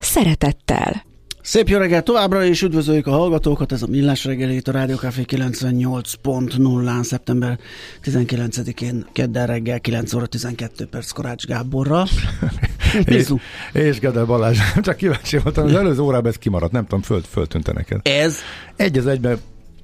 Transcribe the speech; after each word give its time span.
szeretettel. 0.00 1.08
Szép 1.42 1.68
jó 1.68 1.78
reggelt 1.78 2.04
továbbra 2.04 2.44
is 2.44 2.62
üdvözöljük 2.62 3.06
a 3.06 3.10
hallgatókat, 3.10 3.72
ez 3.72 3.82
a 3.82 3.86
Millás 3.86 4.24
reggeli 4.24 4.54
itt 4.54 4.68
a 4.68 4.72
Rádió 4.72 4.96
Café 4.96 5.24
98.0-án 5.26 7.02
szeptember 7.02 7.58
19-én 8.04 9.06
kedden 9.12 9.46
reggel 9.46 9.80
9 9.80 10.12
óra 10.12 10.26
12 10.26 10.86
perc 10.86 11.10
Korács 11.10 11.44
Gáborra. 11.44 12.04
és, 13.04 13.32
és 13.72 13.98
Gede 13.98 14.24
Balázs, 14.24 14.58
csak 14.82 14.96
kíváncsi 14.96 15.38
voltam, 15.38 15.64
az 15.64 15.74
előző 15.74 16.00
órában 16.00 16.30
ez 16.30 16.36
kimaradt, 16.36 16.72
nem 16.72 16.82
tudom, 16.82 17.02
föl, 17.02 17.22
föltűnte 17.30 17.72
neked. 17.72 18.00
Ez? 18.02 18.36
Egy 18.76 18.98
az 18.98 19.06
egyben 19.06 19.38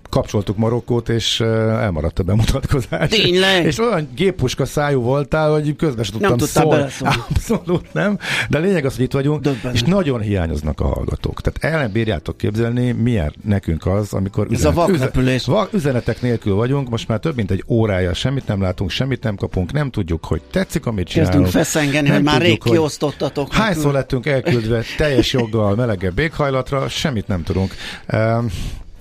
kapcsoltuk 0.09 0.57
Marokkót, 0.57 1.09
és 1.09 1.41
elmaradt 1.41 2.19
a 2.19 2.23
bemutatkozás. 2.23 3.09
Tényleg? 3.09 3.65
És 3.65 3.79
olyan 3.79 4.09
géppuska 4.15 4.65
szájú 4.65 5.01
voltál, 5.01 5.51
hogy 5.51 5.77
közben 5.77 6.05
sem 6.05 6.19
tudtam 6.19 6.37
nem 6.37 6.89
szólni. 6.89 7.15
Abszolút 7.31 7.93
nem. 7.93 8.19
De 8.49 8.59
lényeg 8.59 8.85
az, 8.85 8.95
hogy 8.95 9.05
itt 9.05 9.13
vagyunk, 9.13 9.41
Döbbenet. 9.41 9.75
és 9.75 9.83
nagyon 9.83 10.21
hiányoznak 10.21 10.81
a 10.81 10.87
hallgatók. 10.87 11.41
Tehát 11.41 11.75
el 11.75 11.83
nem 11.83 11.93
bírjátok 11.93 12.37
képzelni, 12.37 12.93
milyen 12.93 13.35
nekünk 13.45 13.87
az, 13.87 14.13
amikor 14.13 14.47
Ez 14.51 14.65
a 14.65 14.87
üzenet, 14.89 15.45
vak, 15.45 15.73
üzenetek 15.73 16.23
nélkül 16.23 16.55
vagyunk, 16.55 16.89
most 16.89 17.09
már 17.09 17.19
több 17.19 17.37
mint 17.37 17.51
egy 17.51 17.65
órája 17.69 18.15
semmit 18.15 18.47
nem 18.47 18.61
látunk, 18.61 18.91
semmit 18.91 19.23
nem 19.23 19.37
kapunk, 19.37 19.73
nem 19.73 19.91
tudjuk, 19.91 20.25
hogy 20.25 20.43
tetszik, 20.51 20.87
amit 20.87 21.09
csinálunk. 21.09 21.43
Kezdünk 21.43 21.65
feszengeni, 21.65 22.09
hogy 22.09 22.23
már 22.23 22.41
rég 22.41 22.63
kiosztottatok. 22.63 23.53
Hányszor 23.53 23.93
lettünk 23.93 24.27
elküldve 24.27 24.83
teljes 24.97 25.33
joggal 25.33 25.75
melegebb 25.75 26.19
éghajlatra, 26.19 26.89
semmit 26.89 27.29
nem 27.29 27.43
tudunk. 27.43 27.75
Um, 28.13 28.47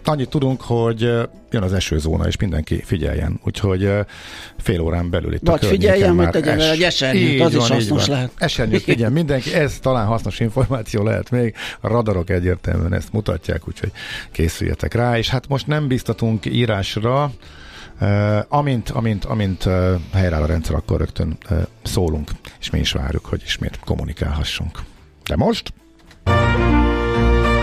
Annyit 0.07 0.29
tudunk, 0.29 0.61
hogy 0.61 0.99
jön 1.51 1.63
az 1.63 1.73
esőzóna, 1.73 2.27
és 2.27 2.37
mindenki 2.37 2.81
figyeljen. 2.83 3.39
Úgyhogy 3.43 3.89
fél 4.57 4.79
órán 4.79 5.09
belül 5.09 5.33
itt 5.33 5.41
Vagy 5.43 5.65
a 5.65 5.67
figyeljen, 5.67 6.15
hogy 6.15 6.29
tegyen 6.29 6.59
es... 6.59 6.69
egy 6.69 6.83
esernyőt, 6.83 7.41
az 7.41 7.53
van, 7.53 7.61
is 7.61 7.69
hasznos 7.69 8.07
lehet. 8.07 8.31
Esernyőt 8.37 8.81
figyeljen 8.81 9.11
mindenki, 9.21 9.53
ez 9.53 9.79
talán 9.79 10.05
hasznos 10.05 10.39
információ 10.39 11.03
lehet 11.03 11.29
még. 11.29 11.55
A 11.81 11.87
radarok 11.87 12.29
egyértelműen 12.29 12.93
ezt 12.93 13.13
mutatják, 13.13 13.67
úgyhogy 13.67 13.91
készüljetek 14.31 14.93
rá. 14.93 15.17
És 15.17 15.29
hát 15.29 15.47
most 15.47 15.67
nem 15.67 15.87
biztatunk 15.87 16.45
írásra, 16.45 17.31
Uh, 18.01 18.37
amint, 18.47 18.89
amint, 18.89 19.25
amint 19.25 19.65
uh, 19.65 19.73
helyreáll 20.13 20.41
a 20.41 20.45
rendszer, 20.45 20.75
akkor 20.75 20.97
rögtön 20.97 21.37
uh, 21.49 21.57
szólunk, 21.83 22.29
és 22.59 22.69
mi 22.69 22.79
is 22.79 22.91
várjuk, 22.91 23.25
hogy 23.25 23.41
ismét 23.45 23.79
kommunikálhassunk. 23.85 24.79
De 25.23 25.35
most... 25.35 25.73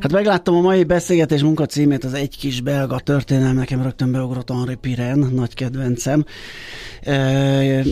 Hát 0.00 0.12
megláttam 0.12 0.54
a 0.54 0.60
mai 0.60 0.84
beszélgetés 0.84 1.42
munkacímét, 1.42 2.04
az 2.04 2.14
egy 2.14 2.38
kis 2.38 2.60
belga 2.60 2.98
történelem, 2.98 3.54
nekem 3.54 3.82
rögtön 3.82 4.12
beugrott 4.12 4.50
Henri 4.50 4.74
Piren, 4.74 5.18
nagy 5.18 5.54
kedvencem. 5.54 6.24
E, 7.02 7.84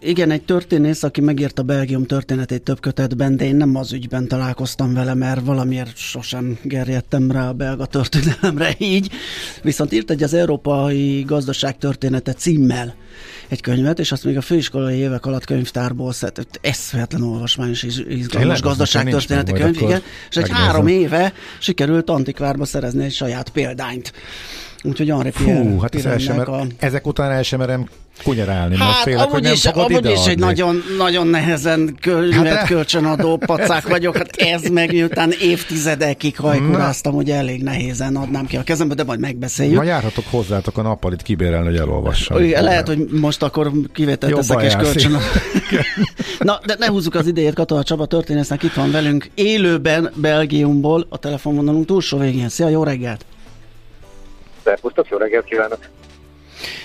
igen, 0.00 0.30
egy 0.30 0.42
történész, 0.42 1.02
aki 1.02 1.20
megírta 1.20 1.62
Belgium 1.62 2.06
történetét 2.06 2.62
több 2.62 2.80
kötetben, 2.80 3.36
de 3.36 3.44
én 3.44 3.56
nem 3.56 3.76
az 3.76 3.92
ügyben 3.92 4.28
találkoztam 4.28 4.94
vele, 4.94 5.14
mert 5.14 5.40
valamiért 5.44 5.96
sosem 5.96 6.58
gerjedtem 6.62 7.30
rá 7.30 7.48
a 7.48 7.52
belga 7.52 7.86
történelemre 7.86 8.74
így. 8.94 9.10
Viszont 9.62 9.92
írt 9.92 10.10
egy 10.10 10.22
az 10.22 10.34
európai 10.34 11.22
gazdaság 11.22 11.78
története 11.78 12.32
címmel 12.32 12.94
egy 13.48 13.60
könyvet, 13.60 13.98
és 13.98 14.12
azt 14.12 14.24
még 14.24 14.36
a 14.36 14.40
főiskolai 14.40 14.96
évek 14.96 15.26
alatt 15.26 15.44
könyvtárból 15.44 16.12
szedett. 16.12 16.58
Eszméletlen 16.62 17.22
olvasmányos 17.22 17.82
és 17.82 18.02
izgalmas 18.08 18.60
gazdaságtörténeti 18.60 19.52
könyv, 19.52 19.80
igen. 19.80 20.02
És 20.30 20.36
egy 20.36 20.50
három 20.50 20.86
éve 20.86 21.23
sikerült 21.58 22.10
antikvárba 22.10 22.64
szerezni 22.64 23.04
egy 23.04 23.12
saját 23.12 23.48
példányt. 23.48 24.12
Úgyhogy 24.86 25.08
Henri 25.08 25.30
Fú, 25.30 25.78
hát 25.80 25.94
ez 25.94 26.04
el 26.04 26.18
sem, 26.18 26.38
a... 26.38 26.60
ezek 26.78 27.06
után 27.06 27.30
el 27.30 27.42
sem 27.42 27.58
merem 27.58 27.88
kunyarálni, 28.22 28.76
hát, 28.76 28.88
mert 28.88 29.02
félek, 29.02 29.28
hogy 29.28 29.42
nem 29.42 29.52
is, 29.52 29.62
fogod 29.62 29.92
amúgy 29.92 30.10
is 30.10 30.26
egy 30.26 30.38
nagyon, 30.38 30.82
nagyon 30.98 31.26
nehezen 31.26 31.96
könyvet 32.00 32.54
hát, 32.54 32.66
kölcsönadó 32.66 33.36
pacák 33.36 33.88
vagyok, 33.88 34.16
hát 34.16 34.36
ez 34.36 34.62
meg 34.62 34.92
miután 34.92 35.32
évtizedekig 35.40 36.36
hajkuráztam, 36.36 37.14
hogy 37.14 37.30
elég 37.30 37.62
nehézen 37.62 38.16
adnám 38.16 38.46
ki 38.46 38.56
a 38.56 38.62
kezembe, 38.62 38.94
de 38.94 39.04
majd 39.04 39.20
megbeszéljük. 39.20 39.76
Ma 39.76 39.82
járhatok 39.82 40.24
hozzátok 40.30 40.78
a 40.78 40.82
nappalit 40.82 41.22
kibérelni, 41.22 41.66
hogy 41.66 41.76
elolvassam. 41.76 42.50
Lehet, 42.50 42.86
hogy 42.86 43.06
most 43.10 43.42
akkor 43.42 43.72
kivételt 43.92 44.34
teszek 44.34 44.62
és 44.62 44.76
kölcsön. 44.76 45.12
Na, 46.38 46.60
de 46.66 46.76
ne 46.78 46.86
húzzuk 46.86 47.14
az 47.14 47.26
idejét, 47.26 47.54
Katona 47.54 47.82
Csaba 47.82 48.06
történésznek 48.06 48.62
itt 48.62 48.74
van 48.74 48.90
velünk, 48.90 49.30
élőben 49.34 50.10
Belgiumból 50.14 51.06
a 51.08 51.18
telefonvonalunk 51.18 51.86
túlsó 51.86 52.18
végén. 52.18 52.48
Szia, 52.48 52.68
jó 52.68 52.82
reggelt! 52.82 53.24
Szervusztok, 54.64 55.08
jó 55.08 55.16
reggelt 55.16 55.44
kívánok! 55.44 55.78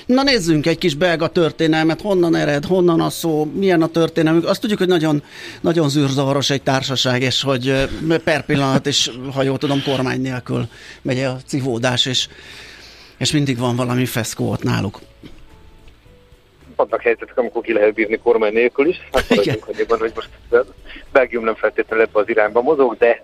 Na 0.05 0.23
nézzünk 0.23 0.65
egy 0.65 0.77
kis 0.77 0.95
belga 0.95 1.27
történelmet, 1.27 2.01
honnan 2.01 2.35
ered, 2.35 2.65
honnan 2.65 3.01
a 3.01 3.09
szó, 3.09 3.45
milyen 3.53 3.81
a 3.81 3.87
történelmük. 3.87 4.45
Azt 4.47 4.61
tudjuk, 4.61 4.79
hogy 4.79 4.87
nagyon, 4.87 5.23
nagyon 5.61 5.89
zűrzavaros 5.89 6.49
egy 6.49 6.63
társaság, 6.63 7.21
és 7.21 7.43
hogy 7.43 7.89
per 8.23 8.45
pillanat, 8.45 8.87
és 8.87 9.11
ha 9.33 9.43
jól 9.43 9.57
tudom, 9.57 9.81
kormány 9.85 10.21
nélkül 10.21 10.67
megy 11.01 11.19
a 11.19 11.37
civódás, 11.45 12.05
és, 12.05 12.27
és 13.17 13.31
mindig 13.31 13.57
van 13.57 13.75
valami 13.75 14.05
feszkó 14.05 14.51
ott 14.51 14.63
náluk. 14.63 14.99
Vannak 16.75 17.01
helyzetek, 17.01 17.37
amikor 17.37 17.61
ki 17.61 17.73
lehet 17.73 17.93
bírni 17.93 18.17
kormány 18.17 18.53
nélkül 18.53 18.87
is. 18.87 18.97
Hát 19.11 19.29
maradjunk 19.29 19.67
annyiban, 19.67 19.99
hogy 19.99 20.11
most 20.15 20.29
Belgium 21.11 21.43
nem 21.43 21.55
feltétlenül 21.55 22.05
ebbe 22.05 22.19
az 22.19 22.29
irányba 22.29 22.61
mozog, 22.61 22.97
de 22.97 23.23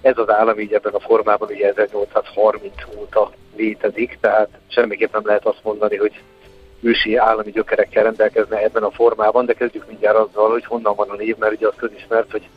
ez 0.00 0.18
az 0.18 0.30
állam 0.30 0.58
így 0.58 0.72
ebben 0.72 0.92
a 0.92 1.00
formában 1.00 1.48
ugye 1.50 1.68
1830 1.68 2.74
óta 2.96 3.32
létezik, 3.56 4.18
tehát 4.20 4.48
semmiképp 4.68 5.12
nem 5.12 5.26
lehet 5.26 5.46
azt 5.46 5.60
mondani, 5.62 5.96
hogy 5.96 6.12
ősi 6.80 7.16
állami 7.16 7.50
gyökerekkel 7.50 8.02
rendelkezne 8.02 8.62
ebben 8.62 8.82
a 8.82 8.90
formában, 8.90 9.46
de 9.46 9.52
kezdjük 9.52 9.86
mindjárt 9.88 10.16
azzal, 10.16 10.50
hogy 10.50 10.64
honnan 10.64 10.94
van 10.94 11.08
a 11.08 11.16
név, 11.16 11.36
mert 11.36 11.52
ugye 11.52 11.66
az 11.66 11.74
közismert, 11.76 12.30
hogy 12.30 12.48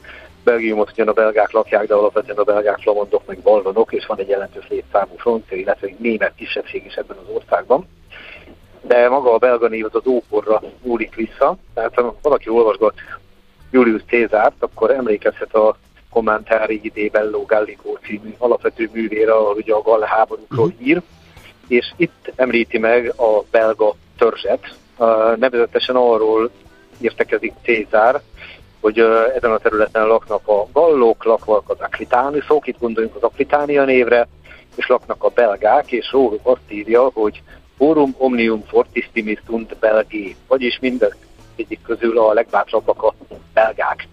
Belgiumot 0.44 0.92
ugyan 0.92 1.08
a 1.08 1.14
belgák 1.14 1.52
lakják, 1.52 1.88
de 1.88 1.94
alapvetően 1.94 2.38
a 2.38 2.44
belgák 2.44 2.80
flamandok 2.80 3.26
meg 3.26 3.42
vallonok, 3.42 3.94
és 3.94 4.06
van 4.06 4.20
egy 4.20 4.28
jelentős 4.28 4.68
létszámú 4.70 5.16
francia, 5.18 5.58
illetve 5.58 5.88
egy 5.88 6.00
német 6.00 6.36
kisebbség 6.36 6.86
is 6.86 6.96
ebben 6.96 7.18
az 7.18 7.36
országban. 7.36 7.88
De 8.82 9.10
maga 9.10 9.34
a 9.34 9.38
belga 9.38 9.68
név 9.68 9.86
az 9.86 9.96
az 9.96 10.08
ókorra 10.08 10.62
nyúlik 10.84 11.16
vissza, 11.16 11.58
tehát 11.74 11.94
ha 11.94 12.16
valaki 12.22 12.50
olvasgat 12.50 12.94
Julius 13.72 14.02
Cézárt, 14.08 14.56
akkor 14.60 14.92
emlékezhet 14.92 15.54
a 15.54 15.78
kommentári 16.16 16.92
di 16.94 17.10
Bello 17.10 17.46
Gallico 17.46 17.98
című 18.06 18.34
alapvető 18.38 18.90
művére, 18.94 19.34
ahol 19.34 19.56
ugye 19.56 19.74
a 19.74 19.82
gall 19.82 20.02
háborúkról 20.02 20.66
uh-huh. 20.66 20.88
ír, 20.88 21.02
és 21.68 21.94
itt 21.98 22.32
említi 22.36 22.78
meg 22.78 23.14
a 23.18 23.44
belga 23.52 23.94
törzset, 24.18 24.76
uh, 24.98 25.38
nevezetesen 25.38 25.96
arról 25.96 26.50
értekezik 27.00 27.54
Cézár, 27.64 28.22
hogy 28.82 29.02
uh, 29.02 29.36
ezen 29.36 29.52
a 29.52 29.58
területen 29.58 30.08
laknak 30.08 30.48
a 30.48 30.68
gallók, 30.74 31.24
laknak 31.24 31.70
az 31.70 31.80
aklitániszok, 31.80 32.68
itt 32.68 32.80
gondoljunk 32.80 33.16
az 33.16 33.24
Aklitánia 33.24 33.84
névre, 33.84 34.28
és 34.76 34.88
laknak 34.88 35.24
a 35.24 35.30
belgák, 35.30 35.92
és 35.92 36.12
róluk 36.12 36.48
azt 36.48 36.72
írja, 36.72 37.10
hogy 37.14 37.42
Forum 37.78 38.16
omnium 38.18 38.64
fortissimis 38.68 39.40
sunt 39.48 39.78
belgi, 39.78 40.36
vagyis 40.48 40.78
minden 40.82 41.16
egyik 41.56 41.82
közül 41.82 42.20
a 42.20 42.34
legbátrabbak 42.34 43.04
a 43.04 43.14
belgák. 43.54 44.08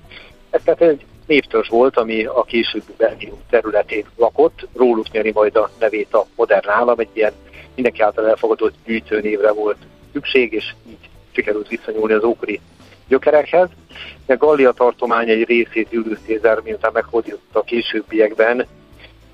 Ez 0.51 0.61
tehát 0.65 0.81
egy 0.81 1.05
névtörzs 1.33 1.69
volt, 1.69 1.97
ami 1.97 2.25
a 2.25 2.43
később 2.43 2.83
Belgium 2.97 3.39
területén 3.51 4.05
lakott, 4.17 4.69
róluk 4.77 5.11
nyeri 5.11 5.31
majd 5.35 5.57
a 5.57 5.71
nevét 5.79 6.15
a 6.15 6.27
modern 6.37 6.69
állam, 6.69 6.99
egy 6.99 7.09
ilyen 7.13 7.33
mindenki 7.75 8.03
által 8.03 8.29
elfogadott 8.29 8.75
gyűjtőnévre 8.85 9.53
volt 9.53 9.77
szükség, 10.13 10.53
és 10.53 10.75
így 10.89 11.09
sikerült 11.31 11.69
visszanyúlni 11.69 12.13
az 12.13 12.25
ókori 12.25 12.61
gyökerekhez. 13.09 13.69
A 14.27 14.37
Gallia 14.37 14.73
tartomány 14.73 15.29
egy 15.29 15.45
részét 15.45 15.89
Julius 15.91 16.19
Caesar, 16.27 16.63
miután 16.63 16.91
meghódított 16.93 17.49
a 17.53 17.63
későbbiekben, 17.63 18.67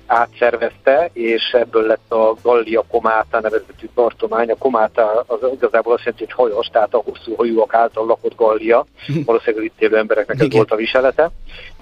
átszervezte, 0.09 1.09
és 1.13 1.41
ebből 1.51 1.85
lett 1.85 2.11
a 2.11 2.35
Gallia 2.41 2.83
Komáta 2.87 3.39
nevezetű 3.39 3.87
tartomány. 3.95 4.51
A 4.51 4.55
Komáta 4.55 5.23
az 5.27 5.39
igazából 5.53 5.93
azt 5.93 6.03
jelenti, 6.03 6.25
hogy 6.25 6.33
hajos, 6.33 6.67
tehát 6.67 6.93
a 6.93 7.03
hosszú 7.05 7.35
hajóak 7.35 7.73
által 7.73 8.05
lakott 8.05 8.35
Gallia. 8.35 8.85
Valószínűleg 9.25 9.65
itt 9.65 9.81
élő 9.81 9.97
embereknek 9.97 10.39
ez 10.39 10.51
volt 10.51 10.71
a 10.71 10.75
viselete 10.75 11.31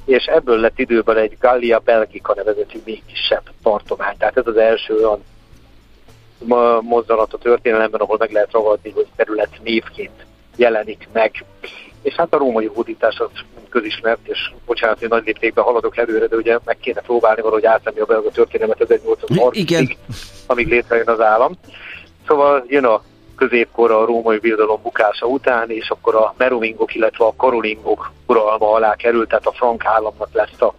és 0.08 0.26
ebből 0.26 0.60
lett 0.60 0.80
időben 0.80 1.18
egy 1.18 1.38
Gallia 1.40 1.80
Belgica 1.80 2.34
nevezetű 2.36 2.80
még 2.86 3.02
kisebb 3.06 3.44
tartomány. 3.64 4.18
Tehát 4.18 4.38
ez 4.38 4.48
az 4.48 4.58
első 4.58 4.96
olyan 4.96 5.24
mozzanat 6.82 7.34
a 7.34 7.38
történelemben, 7.38 8.00
ahol 8.00 8.18
meg 8.20 8.32
lehet 8.32 8.52
ragadni, 8.52 8.90
hogy 8.90 9.06
terület 9.16 9.60
névként 9.64 10.26
jelenik 10.56 11.08
meg. 11.14 11.46
És 12.02 12.14
hát 12.14 12.34
a 12.34 12.38
római 12.38 12.66
hódítás 12.66 13.20
az 13.20 13.30
közismert, 13.70 14.28
és 14.28 14.52
bocsánat, 14.66 15.00
hogy 15.00 15.10
nagy 15.10 15.26
léptékben 15.26 15.64
haladok 15.64 15.98
előre, 15.98 16.28
de 16.28 16.36
ugye 16.36 16.60
meg 16.66 16.78
kéne 16.78 17.02
próbálni 17.02 17.42
valahogy 17.42 17.66
átvenni 17.66 18.00
a 18.00 18.06
belga 18.06 18.30
történelmet 18.30 18.78
1830-ig, 18.80 19.96
amíg 20.46 20.68
létrejön 20.68 21.10
az 21.10 21.22
állam. 21.22 21.54
Szóval 22.28 22.66
jön 22.68 22.86
a 22.86 23.02
középkor 23.38 23.92
a 23.92 24.06
római 24.06 24.38
birodalom 24.38 24.82
bukása 24.82 25.26
után, 25.26 25.70
és 25.70 25.90
akkor 25.90 26.16
a 26.16 26.34
meromingok, 26.38 26.96
illetve 26.96 27.26
a 27.26 27.34
karolingok 27.38 28.12
uralma 28.26 28.72
alá 28.72 28.96
került, 28.96 29.28
tehát 29.30 29.46
a 29.46 29.52
frank 29.52 29.86
államnak 29.86 30.30
lesz 30.32 30.62
a 30.62 30.74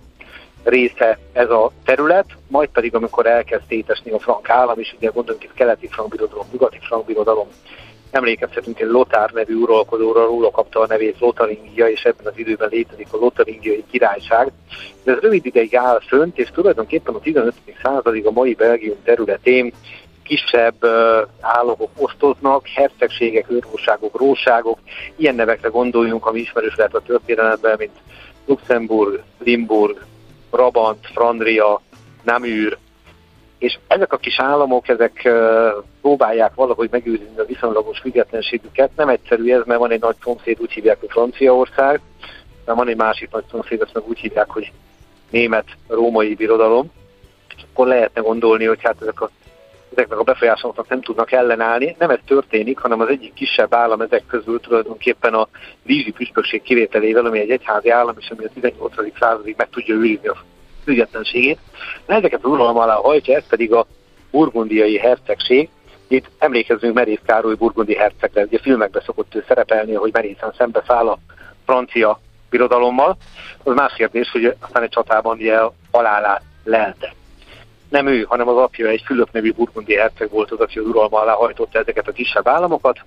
része 0.64 1.18
ez 1.32 1.50
a 1.50 1.70
terület, 1.84 2.26
majd 2.48 2.68
pedig 2.68 2.94
amikor 2.94 3.26
elkezd 3.26 3.62
szétesni 3.68 4.10
a 4.10 4.18
frank 4.18 4.50
állam, 4.50 4.78
és 4.78 4.94
ugye 4.96 5.10
gondolunk 5.14 5.44
itt 5.44 5.54
keleti 5.54 5.86
frank 5.86 6.10
birodalom, 6.10 6.46
nyugati 6.52 6.78
frank 6.80 7.04
birodalom, 7.04 7.48
emlékezhetünk 8.10 8.80
egy 8.80 8.88
Lotár 8.88 9.30
nevű 9.30 9.54
uralkodóra, 9.54 10.24
róla 10.24 10.50
kapta 10.50 10.80
a 10.80 10.86
nevét 10.86 11.18
Lotaringia, 11.18 11.88
és 11.88 12.02
ebben 12.02 12.26
az 12.26 12.38
időben 12.38 12.68
létezik 12.72 13.06
a 13.10 13.16
Lotaringiai 13.16 13.84
királyság. 13.90 14.52
De 15.04 15.12
ez 15.12 15.18
rövid 15.18 15.46
ideig 15.46 15.76
áll 15.76 16.00
fönt, 16.06 16.38
és 16.38 16.50
tulajdonképpen 16.50 17.14
a 17.14 17.20
15. 17.20 17.54
századig 17.82 18.26
a 18.26 18.30
mai 18.30 18.54
Belgium 18.54 18.96
területén 19.04 19.72
kisebb 20.28 20.84
államok 21.40 21.90
osztoznak, 21.96 22.66
hercegségek, 22.66 23.50
őrúságok, 23.50 24.18
róságok, 24.18 24.78
ilyen 25.16 25.34
nevekre 25.34 25.68
gondoljunk, 25.68 26.26
ami 26.26 26.40
ismerős 26.40 26.76
lehet 26.76 26.94
a 26.94 27.02
történelemben, 27.06 27.74
mint 27.78 27.96
Luxemburg, 28.46 29.22
Limburg, 29.38 30.04
Brabant, 30.50 31.06
Frandria, 31.12 31.80
Namur, 32.22 32.78
és 33.58 33.78
ezek 33.86 34.12
a 34.12 34.16
kis 34.16 34.40
államok, 34.40 34.88
ezek 34.88 35.28
próbálják 36.00 36.54
valahogy 36.54 36.88
megőrizni 36.90 37.38
a 37.38 37.44
viszonylagos 37.44 37.98
függetlenségüket. 37.98 38.90
Nem 38.96 39.08
egyszerű 39.08 39.52
ez, 39.52 39.62
mert 39.64 39.80
van 39.80 39.90
egy 39.90 40.00
nagy 40.00 40.16
szomszéd, 40.22 40.60
úgy 40.60 40.72
hívják, 40.72 41.00
hogy 41.00 41.10
Franciaország, 41.10 42.00
de 42.64 42.72
van 42.72 42.88
egy 42.88 42.96
másik 42.96 43.30
nagy 43.30 43.44
szomszéd, 43.50 43.80
azt 43.80 43.94
meg 43.94 44.08
úgy 44.08 44.18
hívják, 44.18 44.50
hogy 44.50 44.72
német 45.30 45.66
római 45.86 46.34
birodalom. 46.34 46.90
És 47.56 47.62
akkor 47.72 47.86
lehetne 47.86 48.20
gondolni, 48.20 48.64
hogy 48.64 48.82
hát 48.82 48.96
ezek 49.00 49.20
a 49.20 49.30
ezeknek 49.92 50.18
a 50.18 50.22
befolyásoknak 50.22 50.88
nem 50.88 51.00
tudnak 51.00 51.32
ellenállni. 51.32 51.96
Nem 51.98 52.10
ez 52.10 52.18
történik, 52.26 52.78
hanem 52.78 53.00
az 53.00 53.08
egyik 53.08 53.32
kisebb 53.32 53.74
állam 53.74 54.00
ezek 54.00 54.26
közül 54.26 54.60
tulajdonképpen 54.60 55.34
a 55.34 55.48
vízi 55.82 56.10
püspökség 56.10 56.62
kivételével, 56.62 57.26
ami 57.26 57.38
egy 57.38 57.50
egyházi 57.50 57.90
állam, 57.90 58.14
és 58.18 58.30
ami 58.30 58.44
a 58.44 58.48
18. 58.54 59.18
századig 59.18 59.54
meg 59.56 59.68
tudja 59.70 59.94
őrizni 59.94 60.28
a 60.28 60.36
függetlenségét. 60.84 61.58
Ezeket 62.06 62.44
az 62.44 62.50
uralom 62.50 62.76
alá 62.76 62.94
hajtja, 62.94 63.36
ez 63.36 63.46
pedig 63.48 63.72
a 63.72 63.86
burgundiai 64.30 64.98
hercegség. 64.98 65.68
Itt 66.08 66.30
emlékezzünk 66.38 66.94
Merész 66.94 67.20
Károly 67.26 67.54
burgundi 67.54 67.94
hercegre, 67.94 68.42
ugye 68.42 68.58
filmekben 68.58 69.02
szokott 69.06 69.34
ő 69.34 69.44
szerepelni, 69.48 69.94
hogy 69.94 70.12
merészen 70.12 70.52
szembeszáll 70.56 71.08
a 71.08 71.18
francia 71.64 72.20
birodalommal. 72.50 73.16
Az 73.62 73.74
más 73.74 73.94
kérdés, 73.94 74.30
hogy 74.30 74.54
aztán 74.60 74.82
egy 74.82 74.88
csatában 74.88 75.36
ugye 75.36 75.58
halálát 75.90 76.42
lelte 76.64 77.16
nem 77.88 78.06
ő, 78.06 78.22
hanem 78.22 78.48
az 78.48 78.56
apja 78.56 78.88
egy 78.88 79.02
Fülöp 79.06 79.28
nevű 79.32 79.52
burgundi 79.52 79.94
herceg 79.94 80.30
volt 80.30 80.50
az, 80.50 80.60
aki 80.60 80.78
az 80.78 80.86
uralma 80.86 81.20
alá 81.20 81.32
hajtotta 81.32 81.78
ezeket 81.78 82.08
a 82.08 82.12
kisebb 82.12 82.48
államokat, 82.48 82.98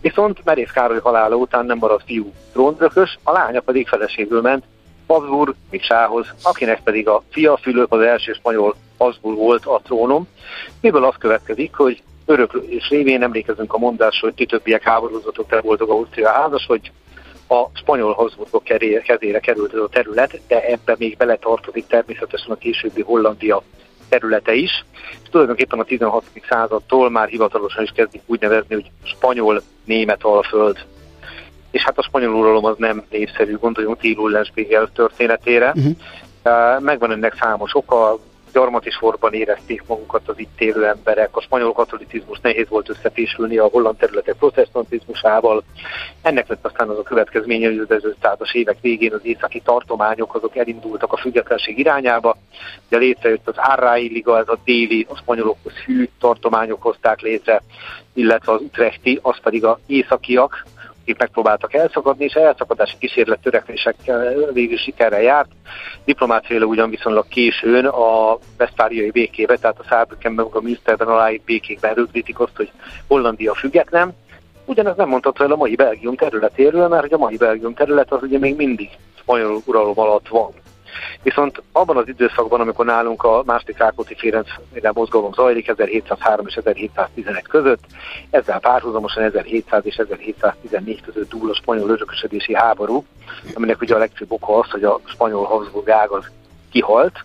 viszont 0.00 0.44
Merész 0.44 0.70
Károly 0.70 1.00
halála 1.00 1.34
után 1.34 1.66
nem 1.66 1.78
maradt 1.78 2.04
fiú 2.06 2.32
trónzökös, 2.52 3.18
a 3.22 3.32
lánya 3.32 3.60
pedig 3.60 3.88
feleségül 3.88 4.40
ment 4.40 4.64
Habsburg 5.06 5.54
Miksához, 5.70 6.34
akinek 6.42 6.82
pedig 6.82 7.08
a 7.08 7.22
fia 7.30 7.56
Fülöp 7.56 7.92
az 7.92 8.00
első 8.00 8.32
spanyol 8.32 8.74
Habsburg 8.98 9.36
volt 9.36 9.66
a 9.66 9.80
trónom, 9.84 10.28
miből 10.80 11.04
az 11.04 11.14
következik, 11.18 11.74
hogy 11.74 12.02
és 12.68 12.88
révén 12.88 13.22
emlékezünk 13.22 13.72
a 13.72 13.78
mondásra, 13.78 14.26
hogy 14.26 14.34
ti 14.34 14.46
többiek 14.46 14.82
háborúzatok, 14.82 15.48
te 15.48 15.60
voltok 15.60 15.90
Ausztria 15.90 16.30
házas, 16.30 16.66
hogy 16.66 16.92
a 17.48 17.64
spanyol 17.72 18.12
Habsburgok 18.12 18.64
kezére 19.02 19.40
került 19.40 19.74
ez 19.74 19.80
a 19.80 19.88
terület, 19.88 20.40
de 20.48 20.64
ebbe 20.64 20.94
még 20.98 21.16
beletartozik 21.16 21.86
természetesen 21.86 22.50
a 22.50 22.56
későbbi 22.56 23.02
Hollandia 23.02 23.62
területe 24.08 24.54
is, 24.54 24.84
és 25.22 25.28
tulajdonképpen 25.30 25.78
a 25.78 25.84
16. 25.84 26.24
századtól 26.48 27.10
már 27.10 27.28
hivatalosan 27.28 27.82
is 27.82 27.90
kezdik 27.94 28.22
úgy 28.26 28.40
nevezni, 28.40 28.74
hogy 28.74 28.90
spanyol-német 29.02 30.22
alföld. 30.22 30.76
És 31.70 31.82
hát 31.82 31.98
a 31.98 32.02
spanyol 32.02 32.34
uralom 32.34 32.64
az 32.64 32.76
nem 32.78 33.04
népszerű, 33.10 33.56
gondoljunk 33.56 33.98
Tíl 33.98 34.90
történetére. 34.94 35.72
Uh-huh. 35.76 35.96
Megvan 36.80 37.10
ennek 37.10 37.36
számos 37.40 37.74
oka, 37.74 38.18
gyarmati 38.52 38.90
sorban 38.90 39.32
érezték 39.32 39.82
magukat 39.86 40.28
az 40.28 40.38
itt 40.38 40.60
élő 40.60 40.86
emberek, 40.86 41.36
a 41.36 41.40
spanyol 41.40 41.72
katolicizmus 41.72 42.38
nehéz 42.40 42.68
volt 42.68 42.88
összefésülni 42.88 43.58
a 43.58 43.66
holland 43.66 43.96
területek 43.96 44.34
protestantizmusával. 44.36 45.62
Ennek 46.22 46.48
lett 46.48 46.64
aztán 46.64 46.88
az 46.88 46.98
a 46.98 47.02
következménye, 47.02 47.68
hogy 47.68 47.78
az 47.78 48.02
1500-as 48.22 48.52
évek 48.52 48.76
végén 48.80 49.12
az 49.12 49.20
északi 49.22 49.60
tartományok 49.60 50.34
azok 50.34 50.56
elindultak 50.56 51.12
a 51.12 51.16
függetlenség 51.16 51.78
irányába. 51.78 52.36
Ugye 52.86 52.98
létrejött 52.98 53.48
az 53.48 53.54
Árrái 53.56 54.08
Liga, 54.08 54.38
ez 54.38 54.48
a 54.48 54.58
déli, 54.64 55.06
a 55.08 55.16
spanyolokhoz 55.16 55.72
hű 55.72 56.08
tartományok 56.20 56.82
hozták 56.82 57.20
létre, 57.20 57.62
illetve 58.14 58.52
az 58.52 58.60
utrechti, 58.60 59.18
az 59.22 59.40
pedig 59.42 59.64
a 59.64 59.78
északiak, 59.86 60.64
akik 61.08 61.20
megpróbáltak 61.20 61.74
elszakadni, 61.74 62.24
és 62.24 62.32
elszakadási 62.32 62.94
kísérlet 62.98 63.40
törekvésekkel 63.40 64.34
végül 64.52 64.76
sikerrel 64.76 65.22
járt. 65.22 65.48
Diplomáciailag 66.04 66.68
ugyan 66.68 66.90
viszonylag 66.90 67.28
későn 67.28 67.86
a 67.86 68.38
vesztfáliai 68.56 69.10
békébe, 69.10 69.56
tehát 69.56 69.78
a 69.78 69.84
Szárbükkenben, 69.88 70.46
a 70.52 70.60
Münsterben 70.60 71.08
aláírt 71.08 71.44
békékben 71.44 71.94
rögzítik 71.94 72.40
azt, 72.40 72.56
hogy 72.56 72.70
Hollandia 73.06 73.54
független. 73.54 74.16
Ugyanez 74.64 74.96
nem 74.96 75.08
mondható 75.08 75.44
el 75.44 75.52
a 75.52 75.56
mai 75.56 75.74
Belgium 75.74 76.16
területéről, 76.16 76.88
mert 76.88 77.02
hogy 77.02 77.12
a 77.12 77.18
mai 77.18 77.36
Belgium 77.36 77.74
terület 77.74 78.12
az 78.12 78.22
ugye 78.22 78.38
még 78.38 78.56
mindig 78.56 78.88
spanyol 79.18 79.62
uralom 79.66 79.98
alatt 79.98 80.28
van. 80.28 80.50
Viszont 81.22 81.62
abban 81.72 81.96
az 81.96 82.08
időszakban, 82.08 82.60
amikor 82.60 82.84
nálunk 82.84 83.22
a 83.24 83.42
második 83.46 83.78
Rákóczi 83.78 84.14
Ferenc 84.14 84.48
mozgalom 84.92 85.32
zajlik 85.32 85.68
1703 85.68 86.46
és 86.46 86.54
1711 86.54 87.42
között, 87.42 87.84
ezzel 88.30 88.60
párhuzamosan 88.60 89.22
1700 89.22 89.86
és 89.86 89.96
1714 89.96 91.00
között 91.02 91.28
dúl 91.28 91.50
a 91.50 91.54
spanyol 91.54 91.90
örökösödési 91.90 92.54
háború, 92.54 93.04
aminek 93.54 93.80
ugye 93.80 93.94
a 93.94 93.98
legfőbb 93.98 94.32
oka 94.32 94.58
az, 94.58 94.70
hogy 94.70 94.84
a 94.84 95.00
spanyol 95.04 95.44
Habsburg 95.44 95.90
ág 95.90 96.10
az 96.10 96.30
kihalt. 96.70 97.24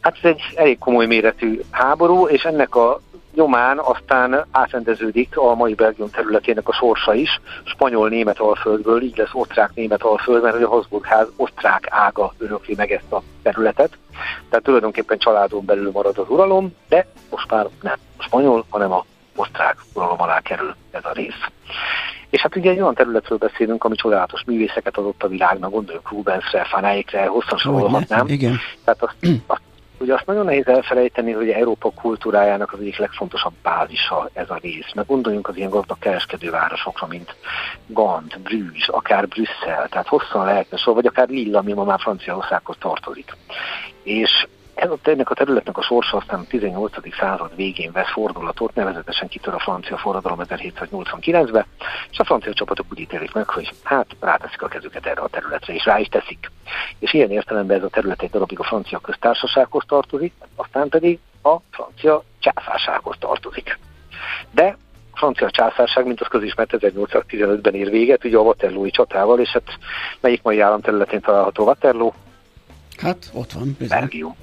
Hát 0.00 0.16
ez 0.22 0.30
egy 0.30 0.42
elég 0.54 0.78
komoly 0.78 1.06
méretű 1.06 1.60
háború, 1.70 2.26
és 2.26 2.42
ennek 2.42 2.74
a 2.74 3.00
nyomán 3.34 3.78
aztán 3.78 4.46
átrendeződik 4.50 5.36
a 5.36 5.54
mai 5.54 5.74
Belgium 5.74 6.10
területének 6.10 6.68
a 6.68 6.72
sorsa 6.72 7.14
is, 7.14 7.40
spanyol-német 7.64 8.38
alföldből, 8.38 9.02
így 9.02 9.16
lesz 9.16 9.32
osztrák-német 9.32 10.02
alföld, 10.02 10.42
mert 10.42 10.62
a 10.62 10.68
Habsburgház 10.68 11.26
osztrák 11.36 11.86
ága 11.90 12.34
örökli 12.38 12.74
meg 12.74 12.92
ezt 12.92 13.12
a 13.12 13.22
területet. 13.42 13.98
Tehát 14.48 14.64
tulajdonképpen 14.64 15.18
családon 15.18 15.64
belül 15.64 15.90
marad 15.90 16.18
az 16.18 16.28
uralom, 16.28 16.74
de 16.88 17.06
most 17.30 17.50
már 17.50 17.66
nem 17.82 17.96
a 18.16 18.22
spanyol, 18.22 18.64
hanem 18.68 18.92
a 18.92 19.04
osztrák 19.36 19.76
uralom 19.94 20.20
alá 20.20 20.40
kerül 20.40 20.74
ez 20.90 21.04
a 21.04 21.12
rész. 21.12 21.48
És 22.30 22.40
hát 22.40 22.56
ugye 22.56 22.70
egy 22.70 22.80
olyan 22.80 22.94
területről 22.94 23.38
beszélünk, 23.38 23.84
ami 23.84 23.96
csodálatos 23.96 24.44
művészeket 24.46 24.96
adott 24.96 25.22
a 25.22 25.28
világnak, 25.28 25.70
gondoljuk 25.70 26.10
Rubensre, 26.10 26.64
Fanáikre, 26.64 27.26
hosszan 27.26 27.58
sorolhatnám. 27.58 28.26
Igen. 28.26 28.58
Tehát 28.84 29.02
azt, 29.02 29.16
azt 29.46 29.60
Ugye 29.98 30.14
azt 30.14 30.26
nagyon 30.26 30.44
nehéz 30.44 30.66
elfelejteni, 30.66 31.32
hogy 31.32 31.50
Európa 31.50 31.90
kultúrájának 31.90 32.72
az 32.72 32.80
egyik 32.80 32.96
legfontosabb 32.96 33.52
bázisa 33.62 34.30
ez 34.32 34.50
a 34.50 34.58
rész. 34.62 34.92
Meg 34.94 35.06
gondoljunk 35.06 35.48
az 35.48 35.56
ilyen 35.56 35.70
gazdag 35.70 35.98
kereskedővárosokra, 35.98 37.06
mint 37.06 37.36
Gand, 37.86 38.38
Brügge, 38.42 38.84
akár 38.86 39.28
Brüsszel, 39.28 39.88
tehát 39.88 40.08
hosszan 40.08 40.44
lehetne 40.44 40.78
szó, 40.78 40.94
vagy 40.94 41.06
akár 41.06 41.28
Lille, 41.28 41.58
ami 41.58 41.72
ma 41.72 41.84
már 41.84 42.00
Franciaországhoz 42.00 42.76
tartozik. 42.78 43.36
És 44.02 44.46
ez 44.74 44.90
a, 44.90 44.98
ennek 45.02 45.30
a 45.30 45.34
területnek 45.34 45.78
a 45.78 45.82
sorsa 45.82 46.16
aztán 46.16 46.40
a 46.40 46.44
18. 46.48 47.16
század 47.18 47.56
végén 47.56 47.92
vesz 47.92 48.10
fordulatot, 48.12 48.74
nevezetesen 48.74 49.28
kitör 49.28 49.54
a 49.54 49.58
francia 49.58 49.96
forradalom 49.96 50.38
1789-be, 50.42 51.66
és 52.10 52.18
a 52.18 52.24
francia 52.24 52.52
csapatok 52.52 52.86
úgy 52.90 52.98
ítélik 52.98 53.32
meg, 53.32 53.48
hogy 53.48 53.72
hát 53.82 54.06
ráteszik 54.20 54.62
a 54.62 54.68
kezüket 54.68 55.06
erre 55.06 55.20
a 55.20 55.28
területre, 55.28 55.74
és 55.74 55.84
rá 55.84 55.98
is 55.98 56.08
teszik. 56.08 56.50
És 56.98 57.12
ilyen 57.12 57.30
értelemben 57.30 57.76
ez 57.76 57.82
a 57.82 57.88
terület 57.88 58.22
egy 58.22 58.30
darabig 58.30 58.58
a 58.58 58.64
francia 58.64 58.98
köztársasághoz 58.98 59.84
tartozik, 59.86 60.32
aztán 60.56 60.88
pedig 60.88 61.18
a 61.42 61.56
francia 61.70 62.22
császársághoz 62.38 63.16
tartozik. 63.18 63.78
De 64.50 64.76
a 65.12 65.16
francia 65.16 65.50
császárság, 65.50 66.06
mint 66.06 66.20
az 66.20 66.26
közismert 66.26 66.76
1815-ben 66.78 67.74
ér 67.74 67.90
véget, 67.90 68.24
ugye 68.24 68.36
a 68.36 68.40
Waterloo-i 68.40 68.90
csatával, 68.90 69.40
és 69.40 69.48
hát 69.48 69.78
melyik 70.20 70.42
mai 70.42 70.60
állam 70.60 70.80
területén 70.80 71.20
található 71.20 71.64
Waterloo? 71.64 72.12
Hát 72.96 73.30
ott 73.32 73.52
van. 73.52 73.76
Bizony. 73.78 73.98
Belgium. 73.98 74.36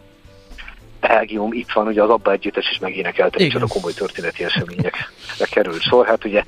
Belgium, 1.01 1.53
itt 1.53 1.71
van 1.71 1.87
ugye 1.87 2.03
az 2.03 2.09
Abba 2.09 2.31
együttes 2.31 2.71
is 2.71 2.79
megénekelte, 2.79 3.59
a 3.59 3.67
komoly 3.67 3.93
történeti 3.93 4.43
eseményekre 4.43 5.05
került 5.51 5.81
sor. 5.81 6.05
Hát 6.05 6.25
ugye 6.25 6.43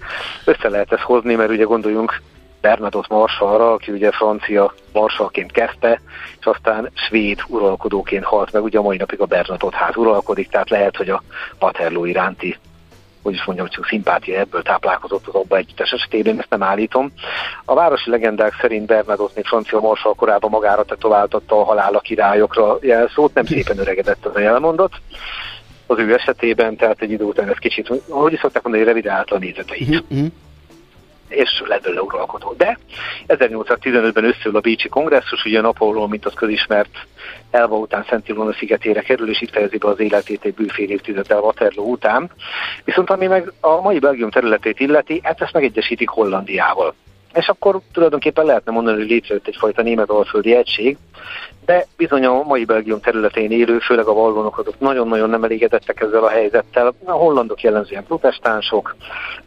össze 0.45 0.69
lehet 0.69 0.91
ezt 0.91 1.01
hozni, 1.01 1.35
mert 1.35 1.49
ugye 1.49 1.63
gondoljunk 1.63 2.21
Bernadotte 2.61 3.15
marsalra, 3.15 3.71
aki 3.71 3.91
ugye 3.91 4.11
francia 4.11 4.73
marsalként 4.93 5.51
kezdte, 5.51 6.01
és 6.39 6.45
aztán 6.45 6.91
svéd 6.93 7.39
uralkodóként 7.47 8.23
halt 8.23 8.51
meg, 8.51 8.63
ugye 8.63 8.79
a 8.79 8.81
mai 8.81 8.97
napig 8.97 9.19
a 9.19 9.25
Bernadotte 9.25 9.77
ház 9.77 9.95
uralkodik, 9.95 10.49
tehát 10.49 10.69
lehet, 10.69 10.95
hogy 10.97 11.09
a 11.09 11.23
Waterloo 11.59 12.05
iránti 12.05 12.57
hogy 13.23 13.33
is 13.33 13.45
mondjam, 13.45 13.67
csak 13.67 13.85
szimpátia 13.85 14.39
ebből 14.39 14.61
táplálkozott 14.61 15.27
az 15.27 15.33
abba 15.33 15.57
együttes 15.57 15.91
esetében, 15.91 16.39
ezt 16.39 16.49
nem 16.49 16.63
állítom. 16.63 17.11
A 17.65 17.73
városi 17.73 18.09
legendák 18.09 18.57
szerint 18.61 18.85
Bernadotte 18.85 19.33
még 19.35 19.45
francia 19.45 19.79
marsal 19.79 20.13
korában 20.13 20.49
magára 20.49 20.83
tetováltatta 20.83 21.59
a 21.59 21.63
halál 21.63 21.95
a 21.95 21.99
királyokra 21.99 22.77
jelszót, 22.81 23.33
nem 23.33 23.45
szépen 23.45 23.77
öregedett 23.77 24.25
az 24.25 24.35
a 24.35 24.39
jelmondat. 24.39 24.93
Az 25.87 25.97
ő 25.99 26.13
esetében, 26.13 26.75
tehát 26.75 27.01
egy 27.01 27.11
idő 27.11 27.23
után 27.23 27.49
ez 27.49 27.57
kicsit, 27.57 27.91
ahogy 28.09 28.37
szokták 28.41 28.63
mondani, 28.63 28.85
revidálta 28.85 29.35
a 29.35 29.39
nézeteit. 29.39 30.03
Uh-huh 30.09 30.27
és 31.33 31.63
lett 31.65 31.81
belőle 31.81 32.01
uralkodó. 32.01 32.53
De 32.57 32.79
1815-ben 33.27 34.23
összeül 34.23 34.55
a 34.55 34.59
Bécsi 34.59 34.89
kongresszus, 34.89 35.45
ugye 35.45 35.61
Napóleon, 35.61 36.09
mint 36.09 36.25
az 36.25 36.33
közismert 36.33 37.07
Elva 37.51 37.75
után 37.75 38.05
Szent 38.09 38.29
Ilona 38.29 38.53
szigetére 38.53 39.01
kerül, 39.01 39.29
és 39.29 39.41
itt 39.41 39.51
fejezi 39.51 39.77
be 39.77 39.87
az 39.87 39.99
életét 39.99 40.43
egy 40.43 40.53
bőfél 40.53 40.89
évtizeddel 40.89 41.39
Waterloo 41.39 41.85
után. 41.85 42.31
Viszont 42.83 43.09
ami 43.09 43.27
meg 43.27 43.51
a 43.59 43.81
mai 43.81 43.99
Belgium 43.99 44.29
területét 44.29 44.79
illeti, 44.79 45.19
hát 45.23 45.41
ezt 45.41 45.53
megegyesítik 45.53 46.09
Hollandiával. 46.09 46.93
És 47.33 47.47
akkor 47.47 47.79
tulajdonképpen 47.93 48.45
lehetne 48.45 48.71
mondani, 48.71 48.97
hogy 48.97 49.09
létrejött 49.09 49.47
egyfajta 49.47 49.81
német-alföldi 49.81 50.55
egység, 50.55 50.97
de 51.65 51.85
bizony 51.97 52.25
a 52.25 52.43
mai 52.43 52.65
Belgium 52.65 52.99
területén 52.99 53.51
élő, 53.51 53.79
főleg 53.79 54.05
a 54.05 54.13
vallonok 54.13 54.57
azok 54.57 54.79
nagyon-nagyon 54.79 55.29
nem 55.29 55.43
elégedettek 55.43 56.01
ezzel 56.01 56.23
a 56.23 56.29
helyzettel. 56.29 56.93
A 57.03 57.11
hollandok 57.11 57.61
jellemzően 57.61 58.05
protestánsok, 58.05 58.95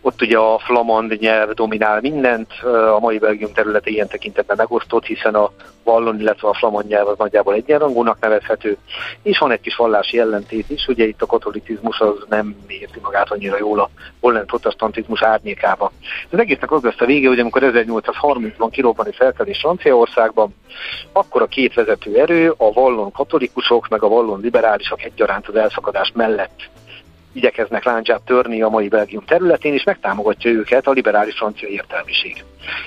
ott 0.01 0.23
ugye 0.23 0.39
a 0.39 0.59
flamand 0.59 1.19
nyelv 1.21 1.51
dominál 1.51 2.01
mindent, 2.01 2.53
a 2.95 2.99
mai 3.01 3.19
Belgium 3.19 3.53
területe 3.53 3.91
ilyen 3.91 4.09
tekintetben 4.09 4.57
megosztott, 4.57 5.05
hiszen 5.05 5.35
a 5.35 5.51
vallon, 5.85 6.21
illetve 6.21 6.49
a 6.49 6.55
flamand 6.55 6.87
nyelv 6.89 7.09
az 7.09 7.19
nagyjából 7.19 7.55
egyenrangúnak 7.55 8.21
nevezhető, 8.21 8.77
és 9.23 9.39
van 9.39 9.51
egy 9.51 9.61
kis 9.61 9.77
vallási 9.77 10.19
ellentét 10.19 10.71
is, 10.71 10.87
ugye 10.87 11.05
itt 11.07 11.23
a 11.23 11.27
katolicizmus 11.27 12.01
az 12.01 12.15
nem 12.29 12.57
érti 12.67 12.99
magát 13.03 13.31
annyira 13.31 13.57
jól 13.59 13.81
a 13.81 13.91
holland 14.21 14.47
protestantizmus 14.47 15.23
árnyékába. 15.23 15.93
Az 16.31 16.39
egésznek 16.39 16.73
az 16.73 16.83
lesz 16.83 17.01
a 17.01 17.05
vége, 17.05 17.29
hogy 17.29 17.41
amikor 17.41 17.63
1830-ban 17.65 18.69
kirobban 18.71 19.07
egy 19.07 19.15
felkelés 19.15 19.59
Franciaországban, 19.59 20.55
akkor 21.13 21.43
a 21.43 21.47
két 21.47 21.75
vezető 21.75 22.06
erő, 22.15 22.55
a 22.57 22.73
vallon 22.73 23.13
katolikusok, 23.13 23.89
meg 23.89 24.03
a 24.03 24.09
vallon 24.09 24.41
liberálisok 24.41 25.03
egyaránt 25.03 25.49
az 25.49 25.57
elszakadás 25.57 26.13
mellett 26.15 26.69
igyekeznek 27.37 27.85
láncsát 27.85 28.23
törni 28.25 28.63
a 28.63 28.69
mai 28.69 28.89
Belgium 28.89 29.25
területén, 29.25 29.73
és 29.73 29.85
megtámogatja 29.85 30.51
őket 30.51 30.87
a 30.87 30.91
liberális 30.91 31.35
francia 31.35 31.69
értelmiség. 31.69 32.45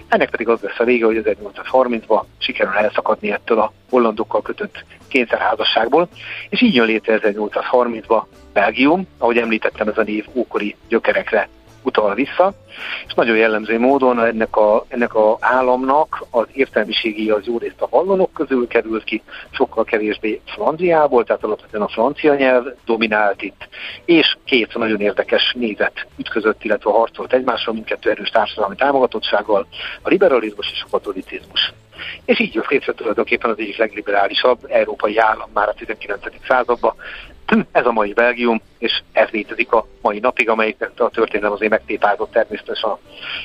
Ennek 0.07 0.29
pedig 0.29 0.47
az 0.47 0.61
lesz 0.61 0.79
a 0.79 0.83
vége, 0.83 1.05
hogy 1.05 1.21
1830-ban 1.23 2.23
sikerül 2.37 2.73
elszakadni 2.73 3.31
ettől 3.31 3.59
a 3.59 3.73
hollandokkal 3.89 4.41
kötött 4.41 4.83
kényszerházasságból, 5.07 6.07
és 6.49 6.61
így 6.61 6.75
jön 6.75 6.85
létre 6.85 7.19
1830-ban 7.21 8.23
Belgium, 8.53 9.07
ahogy 9.17 9.37
említettem, 9.37 9.87
ez 9.87 9.97
a 9.97 10.03
név 10.03 10.25
ókori 10.33 10.75
gyökerekre 10.87 11.49
utal 11.89 12.13
vissza, 12.13 12.53
és 13.07 13.13
nagyon 13.13 13.37
jellemző 13.37 13.79
módon 13.79 14.25
ennek 14.25 14.55
a, 14.55 14.85
ennek 14.87 15.13
a 15.13 15.37
államnak 15.39 16.25
az 16.31 16.47
értelmiségi 16.53 17.29
az 17.29 17.45
jó 17.45 17.57
részt 17.57 17.81
a 17.81 17.87
vallonok 17.89 18.33
közül 18.33 18.67
került 18.67 19.03
ki, 19.03 19.21
sokkal 19.51 19.83
kevésbé 19.83 20.41
Flandriából, 20.45 21.23
tehát 21.23 21.43
alapvetően 21.43 21.83
a 21.83 21.87
francia 21.87 22.35
nyelv 22.35 22.65
dominált 22.85 23.41
itt, 23.41 23.67
és 24.05 24.37
két 24.45 24.77
nagyon 24.77 24.99
érdekes 24.99 25.53
nézet 25.57 26.07
ütközött, 26.17 26.63
illetve 26.63 26.91
harcolt 26.91 27.33
egymásra, 27.33 27.71
mindkettő 27.71 28.09
erős 28.09 28.29
társadalmi 28.29 28.75
támogatottsággal, 28.75 29.67
a 30.01 30.09
liberalizmus 30.09 30.71
és 30.71 30.83
a 30.85 30.89
katolicizmus. 30.91 31.73
És 32.25 32.39
így 32.39 32.53
jött 32.53 32.67
létre 32.67 32.93
tulajdonképpen 32.93 33.49
az 33.49 33.59
egyik 33.59 33.77
legliberálisabb 33.77 34.59
európai 34.67 35.17
állam 35.17 35.49
már 35.53 35.69
a 35.69 35.73
19. 35.73 36.21
században, 36.47 36.95
ez 37.71 37.85
a 37.85 37.91
mai 37.91 38.13
Belgium, 38.13 38.61
és 38.77 39.01
ez 39.11 39.27
létezik 39.29 39.71
a 39.71 39.87
mai 40.01 40.19
napig, 40.19 40.49
amelyik 40.49 40.91
a 40.97 41.09
történelem 41.09 41.51
azért 41.51 41.71
megtépázott 41.71 42.31
természetesen 42.31 42.89
az 42.89 42.97